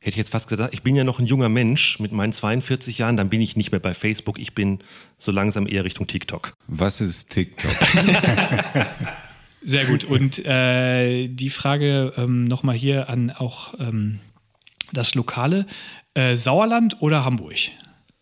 hätte 0.00 0.10
ich 0.10 0.16
jetzt 0.16 0.30
fast 0.30 0.48
gesagt, 0.48 0.72
ich 0.72 0.82
bin 0.82 0.94
ja 0.94 1.04
noch 1.04 1.18
ein 1.18 1.26
junger 1.26 1.48
Mensch 1.48 1.98
mit 1.98 2.12
meinen 2.12 2.32
42 2.32 2.98
Jahren, 2.98 3.16
dann 3.16 3.28
bin 3.28 3.40
ich 3.40 3.56
nicht 3.56 3.72
mehr 3.72 3.80
bei 3.80 3.92
Facebook, 3.92 4.38
ich 4.38 4.54
bin 4.54 4.78
so 5.18 5.32
langsam 5.32 5.66
eher 5.66 5.84
Richtung 5.84 6.06
TikTok. 6.06 6.56
Was 6.68 7.00
ist 7.00 7.30
TikTok? 7.30 7.72
Sehr 9.62 9.84
gut. 9.86 10.04
Und 10.04 10.44
äh, 10.46 11.26
die 11.26 11.50
Frage 11.50 12.12
ähm, 12.16 12.44
nochmal 12.44 12.76
hier 12.76 13.08
an 13.08 13.32
auch 13.32 13.74
ähm, 13.80 14.20
das 14.92 15.16
Lokale. 15.16 15.66
Äh, 16.14 16.36
Sauerland 16.36 17.02
oder 17.02 17.24
Hamburg? 17.24 17.56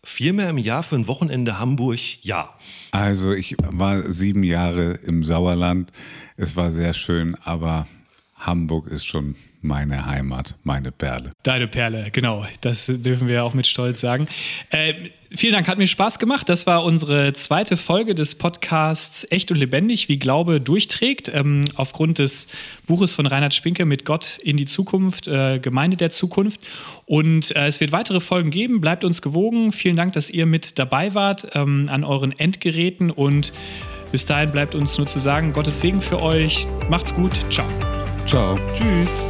Viermal 0.07 0.51
im 0.51 0.59
Jahr 0.59 0.83
für 0.83 0.95
ein 0.95 1.07
Wochenende 1.07 1.57
Hamburg, 1.57 1.99
ja. 2.21 2.49
Also 2.91 3.33
ich 3.33 3.55
war 3.59 4.11
sieben 4.11 4.43
Jahre 4.43 4.99
im 5.03 5.23
Sauerland. 5.23 5.91
Es 6.37 6.55
war 6.55 6.71
sehr 6.71 6.93
schön, 6.93 7.35
aber 7.43 7.87
Hamburg 8.37 8.87
ist 8.87 9.05
schon 9.05 9.35
meine 9.61 10.05
Heimat, 10.05 10.55
meine 10.63 10.91
Perle. 10.91 11.31
Deine 11.43 11.67
Perle, 11.67 12.09
genau. 12.11 12.45
Das 12.61 12.85
dürfen 12.85 13.27
wir 13.27 13.43
auch 13.43 13.53
mit 13.53 13.65
Stolz 13.65 14.01
sagen. 14.01 14.27
Äh, 14.69 14.93
vielen 15.35 15.53
Dank, 15.53 15.67
hat 15.67 15.77
mir 15.77 15.87
Spaß 15.87 16.19
gemacht. 16.19 16.49
Das 16.49 16.67
war 16.67 16.83
unsere 16.83 17.33
zweite 17.33 17.77
Folge 17.77 18.13
des 18.13 18.35
Podcasts 18.35 19.25
Echt 19.31 19.51
und 19.51 19.57
Lebendig, 19.57 20.09
wie 20.09 20.17
Glaube 20.17 20.61
durchträgt. 20.61 21.31
Ähm, 21.33 21.65
aufgrund 21.75 22.19
des 22.19 22.47
Buches 22.85 23.13
von 23.13 23.25
Reinhard 23.25 23.53
Spinke 23.53 23.85
mit 23.85 24.05
Gott 24.05 24.37
in 24.43 24.57
die 24.57 24.65
Zukunft, 24.65 25.27
äh, 25.27 25.59
Gemeinde 25.59 25.97
der 25.97 26.11
Zukunft. 26.11 26.59
Und 27.05 27.55
äh, 27.55 27.67
es 27.67 27.79
wird 27.79 27.91
weitere 27.91 28.19
Folgen 28.19 28.51
geben. 28.51 28.81
Bleibt 28.81 29.03
uns 29.03 29.21
gewogen. 29.21 29.71
Vielen 29.71 29.95
Dank, 29.95 30.13
dass 30.13 30.29
ihr 30.29 30.45
mit 30.45 30.77
dabei 30.77 31.15
wart 31.15 31.47
ähm, 31.53 31.89
an 31.89 32.03
euren 32.03 32.37
Endgeräten. 32.37 33.11
Und 33.11 33.53
bis 34.11 34.25
dahin 34.25 34.51
bleibt 34.51 34.75
uns 34.75 34.97
nur 34.97 35.07
zu 35.07 35.19
sagen, 35.19 35.53
Gottes 35.53 35.79
Segen 35.79 36.01
für 36.01 36.21
euch. 36.21 36.67
Macht's 36.89 37.15
gut. 37.15 37.31
Ciao. 37.49 37.65
Ciao. 38.25 38.57
Tschüss. 38.75 39.29